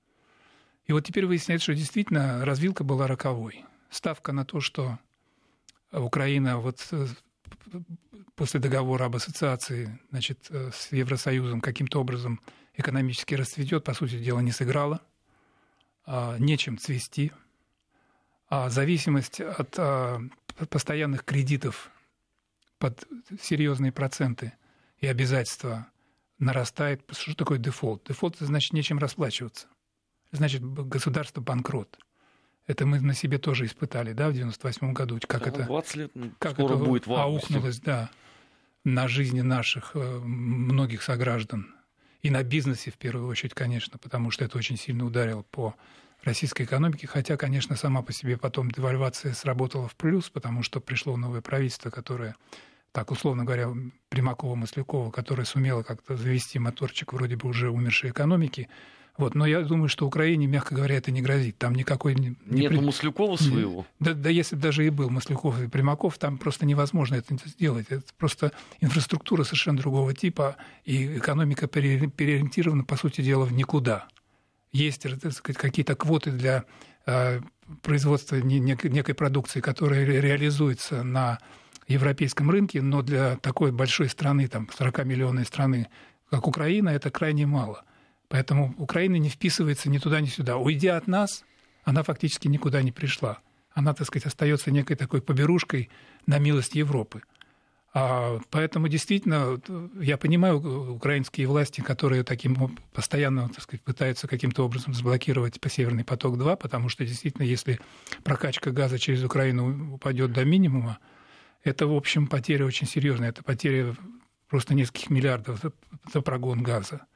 И 0.86 0.92
вот 0.92 1.04
теперь 1.04 1.26
выясняется, 1.26 1.64
что 1.64 1.74
действительно 1.74 2.44
развилка 2.44 2.82
была 2.82 3.06
роковой. 3.06 3.64
Ставка 3.90 4.32
на 4.32 4.44
то, 4.44 4.60
что 4.60 4.98
Украина 6.00 6.58
вот 6.58 6.86
э, 6.92 7.06
после 8.34 8.60
договора 8.60 9.06
об 9.06 9.16
ассоциации 9.16 10.00
значит, 10.10 10.46
э, 10.50 10.70
с 10.72 10.92
Евросоюзом 10.92 11.60
каким-то 11.60 12.00
образом 12.00 12.40
экономически 12.74 13.34
расцветет, 13.34 13.84
по 13.84 13.94
сути 13.94 14.18
дела, 14.18 14.40
не 14.40 14.52
сыграла, 14.52 15.00
а, 16.06 16.36
нечем 16.38 16.76
цвести, 16.78 17.32
а 18.48 18.68
зависимость 18.68 19.40
от 19.40 19.78
а, 19.78 20.20
постоянных 20.68 21.24
кредитов 21.24 21.90
под 22.78 23.06
серьезные 23.40 23.92
проценты 23.92 24.52
и 24.98 25.06
обязательства 25.06 25.88
нарастает. 26.38 27.02
Что 27.12 27.34
такое 27.34 27.58
дефолт? 27.58 28.04
Дефолт– 28.06 28.36
значит 28.38 28.72
нечем 28.72 28.98
расплачиваться. 28.98 29.68
Значит, 30.32 30.62
государство 30.62 31.40
банкрот. 31.40 31.98
Это 32.66 32.86
мы 32.86 33.00
на 33.00 33.14
себе 33.14 33.38
тоже 33.38 33.66
испытали, 33.66 34.12
да, 34.12 34.30
в 34.30 34.32
98 34.32 34.92
году, 34.92 35.18
как 35.26 35.42
да, 35.42 35.48
это, 35.50 35.62
20 35.64 35.96
лет, 35.96 36.12
как 36.38 36.52
скоро 36.52 36.74
это 36.74 36.84
будет 36.84 37.06
в 37.06 37.12
аукнулось, 37.12 37.78
да, 37.80 38.10
на 38.84 39.06
жизни 39.06 39.42
наших 39.42 39.92
э, 39.94 40.18
многих 40.20 41.02
сограждан. 41.02 41.74
И 42.22 42.30
на 42.30 42.42
бизнесе, 42.42 42.90
в 42.90 42.96
первую 42.96 43.28
очередь, 43.28 43.52
конечно, 43.52 43.98
потому 43.98 44.30
что 44.30 44.46
это 44.46 44.56
очень 44.56 44.78
сильно 44.78 45.04
ударило 45.04 45.42
по 45.42 45.74
российской 46.22 46.62
экономике, 46.62 47.06
хотя, 47.06 47.36
конечно, 47.36 47.76
сама 47.76 48.00
по 48.00 48.12
себе 48.12 48.38
потом 48.38 48.70
девальвация 48.70 49.34
сработала 49.34 49.88
в 49.88 49.94
плюс, 49.94 50.30
потому 50.30 50.62
что 50.62 50.80
пришло 50.80 51.18
новое 51.18 51.42
правительство, 51.42 51.90
которое, 51.90 52.34
так 52.92 53.10
условно 53.10 53.44
говоря, 53.44 53.68
Примакова-Маслякова, 54.10 55.10
которое 55.10 55.44
сумело 55.44 55.82
как-то 55.82 56.16
завести 56.16 56.58
моторчик 56.58 57.12
вроде 57.12 57.36
бы 57.36 57.48
уже 57.48 57.68
умершей 57.70 58.10
экономики, 58.10 58.70
вот, 59.16 59.36
но 59.36 59.46
я 59.46 59.62
думаю, 59.62 59.88
что 59.88 60.06
Украине, 60.06 60.46
мягко 60.46 60.74
говоря, 60.74 60.96
это 60.96 61.12
не 61.12 61.22
грозит. 61.22 61.56
Там 61.58 61.74
никакой... 61.74 62.16
Не, 62.16 62.36
Нету 62.46 62.76
при... 62.76 62.84
Маслюкова 62.84 63.36
своего? 63.36 63.86
Да, 64.00 64.12
да 64.12 64.28
если 64.28 64.56
бы 64.56 64.62
даже 64.62 64.84
и 64.84 64.90
был 64.90 65.08
Маслюков 65.08 65.60
и 65.60 65.68
Примаков, 65.68 66.18
там 66.18 66.36
просто 66.36 66.66
невозможно 66.66 67.14
это 67.14 67.36
сделать. 67.46 67.86
Это 67.90 68.02
просто 68.18 68.50
инфраструктура 68.80 69.44
совершенно 69.44 69.78
другого 69.78 70.14
типа, 70.14 70.56
и 70.84 71.18
экономика 71.18 71.68
переориентирована, 71.68 72.82
по 72.84 72.96
сути 72.96 73.20
дела, 73.20 73.44
в 73.44 73.52
никуда. 73.52 74.08
есть 74.72 75.02
сказать, 75.02 75.58
какие-то 75.58 75.94
квоты 75.94 76.32
для 76.32 76.64
э, 77.06 77.40
производства 77.82 78.36
некой 78.36 79.14
продукции, 79.14 79.60
которая 79.60 80.04
реализуется 80.04 81.04
на 81.04 81.38
европейском 81.86 82.50
рынке, 82.50 82.82
но 82.82 83.02
для 83.02 83.36
такой 83.36 83.70
большой 83.70 84.08
страны, 84.08 84.48
там, 84.48 84.68
40-миллионной 84.76 85.44
страны, 85.44 85.88
как 86.30 86.48
Украина, 86.48 86.88
это 86.88 87.10
крайне 87.10 87.46
мало. 87.46 87.84
Поэтому 88.28 88.74
Украина 88.78 89.16
не 89.16 89.28
вписывается 89.28 89.88
ни 89.90 89.98
туда, 89.98 90.20
ни 90.20 90.26
сюда. 90.26 90.56
Уйдя 90.56 90.96
от 90.96 91.06
нас, 91.06 91.44
она 91.84 92.02
фактически 92.02 92.48
никуда 92.48 92.82
не 92.82 92.92
пришла. 92.92 93.38
Она, 93.72 93.92
так 93.94 94.06
сказать, 94.06 94.26
остается 94.26 94.70
некой 94.70 94.96
такой 94.96 95.20
поберушкой 95.20 95.90
на 96.26 96.38
милость 96.38 96.74
Европы. 96.74 97.22
А, 97.96 98.40
поэтому 98.50 98.88
действительно 98.88 99.60
я 100.00 100.16
понимаю 100.16 100.94
украинские 100.94 101.46
власти, 101.46 101.80
которые 101.80 102.24
таким 102.24 102.76
постоянно 102.92 103.48
так 103.48 103.62
сказать, 103.62 103.82
пытаются 103.82 104.26
каким-то 104.26 104.64
образом 104.64 104.94
заблокировать 104.94 105.60
по 105.60 105.68
Северный 105.68 106.04
поток-2, 106.04 106.56
потому 106.56 106.88
что 106.88 107.06
действительно, 107.06 107.44
если 107.44 107.78
прокачка 108.24 108.72
газа 108.72 108.98
через 108.98 109.22
Украину 109.22 109.94
упадет 109.94 110.32
до 110.32 110.44
минимума, 110.44 110.98
это, 111.62 111.86
в 111.86 111.94
общем, 111.94 112.26
потеря 112.26 112.66
очень 112.66 112.88
серьезная. 112.88 113.28
Это 113.28 113.44
потеря 113.44 113.94
просто 114.48 114.74
нескольких 114.74 115.10
миллиардов 115.10 115.60
за, 115.62 115.72
за 116.12 116.20
прогон 116.20 116.64
газа. 116.64 117.06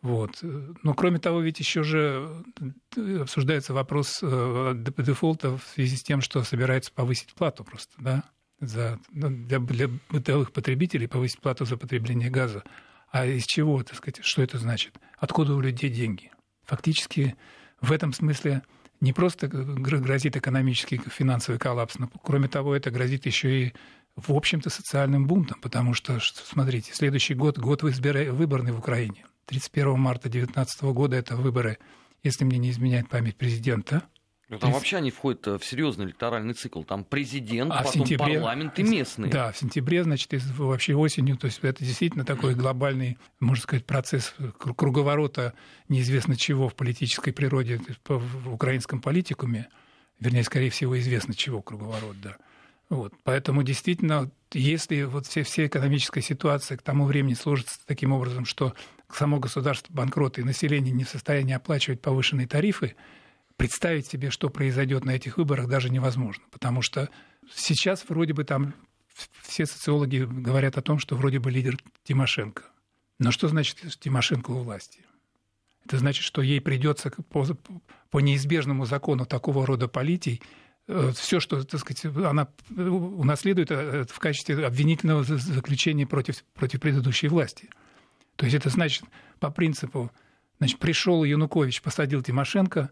Вот. 0.00 0.38
Но 0.42 0.94
кроме 0.94 1.18
того, 1.18 1.40
ведь 1.40 1.58
еще 1.58 1.82
же 1.82 2.44
обсуждается 3.20 3.74
вопрос 3.74 4.20
э, 4.22 4.74
дефолта 4.76 5.58
в 5.58 5.62
связи 5.74 5.96
с 5.96 6.02
тем, 6.02 6.20
что 6.20 6.44
собирается 6.44 6.92
повысить 6.92 7.34
плату 7.34 7.64
просто, 7.64 7.92
да, 7.98 8.24
за, 8.60 9.00
ну, 9.10 9.28
для, 9.28 9.58
для 9.58 9.88
бытовых 10.08 10.52
потребителей 10.52 11.08
повысить 11.08 11.40
плату 11.40 11.64
за 11.64 11.76
потребление 11.76 12.30
газа. 12.30 12.62
А 13.10 13.26
из 13.26 13.44
чего, 13.44 13.82
так 13.82 13.96
сказать, 13.96 14.20
что 14.22 14.42
это 14.42 14.58
значит? 14.58 14.94
Откуда 15.18 15.54
у 15.54 15.60
людей 15.60 15.90
деньги? 15.90 16.30
Фактически 16.64 17.36
в 17.80 17.90
этом 17.90 18.12
смысле 18.12 18.62
не 19.00 19.12
просто 19.12 19.48
грозит 19.48 20.36
экономический 20.36 20.98
финансовый 20.98 21.58
коллапс, 21.58 21.98
но, 21.98 22.08
кроме 22.22 22.48
того, 22.48 22.74
это 22.76 22.90
грозит 22.90 23.26
еще 23.26 23.66
и 23.66 23.72
в 24.16 24.34
общем-то, 24.34 24.68
социальным 24.68 25.26
бунтом, 25.26 25.60
потому 25.60 25.94
что, 25.94 26.18
смотрите, 26.20 26.92
следующий 26.92 27.34
год– 27.34 27.58
год 27.60 27.82
выборный 27.82 28.72
в 28.72 28.78
Украине. 28.78 29.24
31 29.48 29.98
марта 29.98 30.28
2019 30.28 30.82
года 30.82 31.16
это 31.16 31.36
выборы, 31.36 31.78
если 32.22 32.44
мне 32.44 32.58
не 32.58 32.70
изменяет 32.70 33.08
память 33.08 33.36
президента. 33.36 34.02
Ну, 34.50 34.58
там 34.58 34.72
вообще 34.72 34.96
они 34.96 35.10
входят 35.10 35.46
в 35.46 35.60
серьезный 35.62 36.06
электоральный 36.06 36.54
цикл. 36.54 36.82
Там 36.82 37.04
президент, 37.04 37.70
а 37.70 37.82
потом 37.82 38.06
сентябре, 38.06 38.34
парламент 38.34 38.78
и 38.78 38.82
местные. 38.82 39.30
Да, 39.30 39.52
в 39.52 39.58
сентябре, 39.58 40.02
значит, 40.04 40.32
вообще 40.56 40.94
осенью. 40.94 41.36
То 41.36 41.46
есть 41.46 41.58
это 41.62 41.84
действительно 41.84 42.24
такой 42.24 42.54
глобальный, 42.54 43.18
можно 43.40 43.62
сказать, 43.62 43.84
процесс 43.84 44.34
круговорота 44.58 45.52
неизвестно 45.88 46.36
чего 46.36 46.68
в 46.68 46.74
политической 46.74 47.32
природе, 47.32 47.80
в 48.06 48.52
украинском 48.54 49.02
политикуме. 49.02 49.68
Вернее, 50.18 50.44
скорее 50.44 50.70
всего, 50.70 50.98
известно 50.98 51.34
чего 51.34 51.60
круговорот, 51.60 52.18
да. 52.22 52.36
Вот. 52.88 53.12
Поэтому 53.24 53.62
действительно, 53.62 54.30
если 54.52 55.02
вот 55.02 55.26
все, 55.26 55.42
вся 55.42 55.66
экономическая 55.66 56.22
ситуация 56.22 56.78
к 56.78 56.82
тому 56.82 57.04
времени 57.04 57.34
сложится 57.34 57.78
таким 57.86 58.12
образом, 58.12 58.46
что 58.46 58.72
само 59.12 59.38
государство 59.38 59.92
банкрот 59.92 60.38
и 60.38 60.42
население 60.42 60.92
не 60.92 61.04
в 61.04 61.08
состоянии 61.08 61.54
оплачивать 61.54 62.00
повышенные 62.00 62.46
тарифы, 62.46 62.96
представить 63.56 64.06
себе, 64.06 64.30
что 64.30 64.50
произойдет 64.50 65.04
на 65.04 65.12
этих 65.12 65.36
выборах, 65.36 65.68
даже 65.68 65.90
невозможно. 65.90 66.44
Потому 66.50 66.82
что 66.82 67.08
сейчас 67.52 68.04
вроде 68.08 68.32
бы 68.32 68.44
там 68.44 68.74
все 69.42 69.66
социологи 69.66 70.28
говорят 70.28 70.78
о 70.78 70.82
том, 70.82 70.98
что 70.98 71.16
вроде 71.16 71.38
бы 71.38 71.50
лидер 71.50 71.76
Тимошенко. 72.04 72.64
Но 73.18 73.32
что 73.32 73.48
значит 73.48 73.78
Тимошенко 73.98 74.52
у 74.52 74.62
власти? 74.62 75.00
Это 75.84 75.98
значит, 75.98 76.22
что 76.22 76.42
ей 76.42 76.60
придется 76.60 77.10
по, 77.10 77.46
по 78.10 78.20
неизбежному 78.20 78.84
закону 78.84 79.26
такого 79.26 79.66
рода 79.66 79.88
политий 79.88 80.42
э, 80.86 81.12
все, 81.16 81.40
что, 81.40 81.64
так 81.64 81.80
сказать, 81.80 82.04
она 82.16 82.48
унаследует 82.76 83.70
э, 83.70 84.04
в 84.08 84.18
качестве 84.18 84.66
обвинительного 84.66 85.24
заключения 85.24 86.06
против, 86.06 86.44
против 86.54 86.80
предыдущей 86.80 87.28
власти. 87.28 87.70
То 88.38 88.46
есть 88.46 88.54
это 88.54 88.70
значит 88.70 89.02
по 89.40 89.50
принципу, 89.50 90.12
значит, 90.58 90.78
пришел 90.78 91.24
Янукович, 91.24 91.82
посадил 91.82 92.22
Тимошенко 92.22 92.90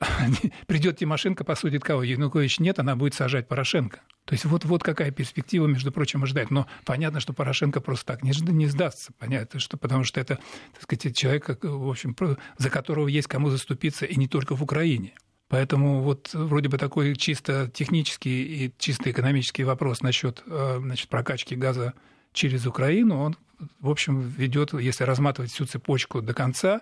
–придет 0.66 0.98
Тимошенко, 0.98 1.44
посудит 1.44 1.84
кого? 1.84 2.02
Янукович 2.02 2.58
нет, 2.58 2.80
она 2.80 2.96
будет 2.96 3.14
сажать 3.14 3.46
Порошенко. 3.46 4.00
То 4.24 4.32
есть 4.32 4.44
вот, 4.46 4.64
вот 4.64 4.82
какая 4.82 5.12
перспектива, 5.12 5.68
между 5.68 5.92
прочим, 5.92 6.24
ожидать. 6.24 6.50
Но 6.50 6.66
понятно, 6.84 7.20
что 7.20 7.32
Порошенко 7.32 7.80
просто 7.80 8.06
так 8.06 8.24
не, 8.24 8.32
не 8.52 8.66
сдастся, 8.66 9.12
понятно, 9.16 9.60
что, 9.60 9.76
потому 9.76 10.02
что 10.02 10.20
это, 10.20 10.40
так 10.72 10.82
сказать, 10.82 11.16
человек, 11.16 11.62
в 11.62 11.88
общем, 11.88 12.16
за 12.58 12.68
которого 12.68 13.06
есть 13.06 13.28
кому 13.28 13.48
заступиться, 13.48 14.06
и 14.06 14.16
не 14.16 14.26
только 14.26 14.56
в 14.56 14.62
Украине. 14.64 15.12
Поэтому 15.48 16.00
вот 16.00 16.30
вроде 16.32 16.68
бы 16.68 16.78
такой 16.78 17.14
чисто 17.14 17.70
технический 17.72 18.66
и 18.66 18.74
чисто 18.76 19.10
экономический 19.12 19.62
вопрос 19.62 20.00
насчет 20.00 20.42
э, 20.46 20.78
значит, 20.80 21.08
прокачки 21.08 21.54
газа 21.54 21.94
через 22.32 22.66
Украину, 22.66 23.18
он, 23.18 23.36
в 23.80 23.90
общем, 23.90 24.20
ведет, 24.20 24.72
если 24.74 25.04
разматывать 25.04 25.50
всю 25.50 25.64
цепочку 25.66 26.22
до 26.22 26.34
конца, 26.34 26.80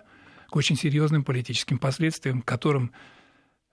к 0.49 0.55
очень 0.55 0.75
серьезным 0.75 1.23
политическим 1.23 1.77
последствиям, 1.77 2.41
которым 2.41 2.91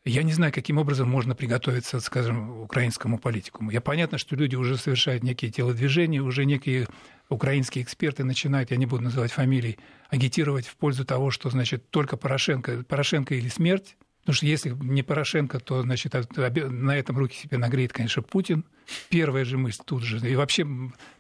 я 0.05 0.23
не 0.23 0.33
знаю, 0.33 0.53
каким 0.53 0.79
образом 0.79 1.09
можно 1.09 1.35
приготовиться, 1.35 1.99
скажем, 1.99 2.61
украинскому 2.61 3.19
политикуму. 3.19 3.73
Я 3.73 3.81
понятно, 3.81 4.19
что 4.19 4.37
люди 4.37 4.55
уже 4.55 4.77
совершают 4.77 5.25
некие 5.25 5.51
телодвижения, 5.51 6.23
уже 6.23 6.45
некие 6.45 6.87
украинские 7.29 7.83
эксперты 7.83 8.23
начинают, 8.23 8.71
я 8.71 8.77
не 8.77 8.87
буду 8.87 9.03
называть 9.03 9.33
фамилий, 9.33 9.79
агитировать 10.09 10.69
в 10.69 10.77
пользу 10.77 11.05
того, 11.05 11.33
что, 11.33 11.51
значит, 11.51 11.91
только 11.91 12.17
Порошенко, 12.17 12.85
Порошенко 12.85 13.35
или 13.35 13.49
смерть, 13.49 13.97
Потому 14.27 14.39
что 14.39 14.47
если 14.47 14.71
не 14.71 15.05
Порошенко, 15.05 15.61
то 15.61 15.83
значит, 15.83 16.13
на 16.37 16.99
этом 16.99 17.17
руки 17.17 17.37
себе 17.37 17.59
нагреет, 17.59 17.93
конечно, 17.93 18.23
Путин. 18.23 18.65
Первая 19.09 19.45
же 19.45 19.57
мысль 19.57 19.83
тут 19.85 20.03
же. 20.03 20.19
И 20.29 20.35
вообще, 20.35 20.67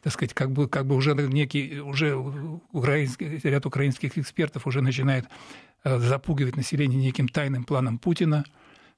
так 0.03 0.13
сказать, 0.13 0.35
как 0.35 0.51
бы, 0.51 0.69
как 0.69 0.87
бы 0.87 0.97
уже 0.97 1.15
некий, 1.15 1.79
уже 1.79 2.17
украинский, 2.17 3.39
ряд 3.45 3.65
украинских 3.65 4.19
экспертов 4.19 4.67
уже 4.67 4.83
начинает 4.83 5.27
э, 5.85 6.01
запугивать 6.01 6.57
население 6.57 7.01
неким 7.01 7.29
тайным 7.29 7.63
планом 7.63 7.99
Путина 7.99 8.45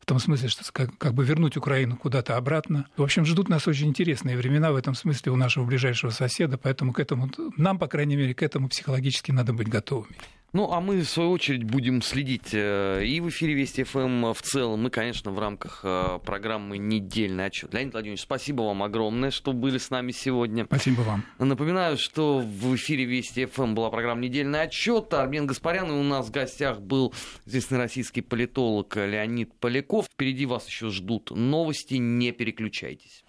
в 0.01 0.07
том 0.07 0.19
смысле, 0.19 0.49
что 0.49 0.65
как, 0.73 0.97
как 0.97 1.13
бы 1.13 1.23
вернуть 1.23 1.59
Украину 1.59 1.99
куда-то 1.99 2.39
обратно. 2.39 2.87
В 2.97 3.03
общем, 3.03 3.27
ждут 3.27 3.51
нас 3.51 3.69
очень 3.69 3.89
интересные 3.89 4.39
времена 4.39 4.73
в 4.73 4.77
этом 4.77 4.95
смысле 4.95 5.33
у 5.33 5.37
нашего 5.37 5.67
ближайшего 5.67 6.13
соседа, 6.13 6.57
поэтому 6.57 6.95
к 6.95 7.01
этому, 7.01 7.31
нам, 7.59 7.79
по 7.79 7.89
крайней 7.89 8.17
мере, 8.17 8.33
к 8.33 8.43
этому 8.43 8.71
психологически 8.71 9.33
надо 9.33 9.53
быть 9.53 9.69
готовыми. 9.69 10.17
Ну, 10.55 10.73
а 10.73 10.81
мы, 10.81 11.01
в 11.01 11.09
свою 11.09 11.31
очередь, 11.33 11.65
будем 11.65 12.01
следить 12.01 12.55
э, 12.55 13.05
и 13.05 13.21
в 13.21 13.29
эфире 13.29 13.53
Вести 13.53 13.85
ФМ 13.85 14.33
в 14.33 14.41
целом, 14.41 14.87
и, 14.87 14.91
конечно, 14.91 15.31
в 15.31 15.39
рамках 15.39 15.81
э, 15.83 16.21
программы 16.25 16.79
«Недельный 16.79 17.45
отчет». 17.45 17.75
Леонид 17.75 17.93
Владимирович, 17.93 18.23
спасибо 18.23 18.63
вам 18.63 18.83
огромное, 18.83 19.31
что 19.31 19.53
были 19.53 19.77
с 19.77 19.91
нами 19.91 20.11
сегодня. 20.11 20.65
Спасибо 20.65 21.03
вам. 21.03 21.25
Напоминаю, 21.39 21.99
что 21.99 22.39
в 22.39 22.75
эфире 22.77 23.05
Вести 23.05 23.45
ФМ 23.45 23.75
была 23.75 23.91
программа 23.91 24.23
«Недельный 24.23 24.63
отчет». 24.63 25.13
Армен 25.13 25.47
Гаспарян, 25.47 25.91
и 25.91 25.93
у 25.93 26.03
нас 26.03 26.29
в 26.29 26.31
гостях 26.31 26.81
был 26.81 27.13
известный 27.45 27.77
российский 27.77 28.23
политолог 28.23 28.97
Леонид 28.97 29.53
Поляков. 29.61 30.07
Впереди 30.07 30.47
вас 30.47 30.67
еще 30.67 30.89
ждут 30.89 31.31
новости, 31.31 31.95
не 31.95 32.33
переключайтесь. 32.33 33.23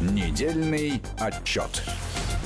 Недельный 0.00 1.00
отчет. 1.20 1.84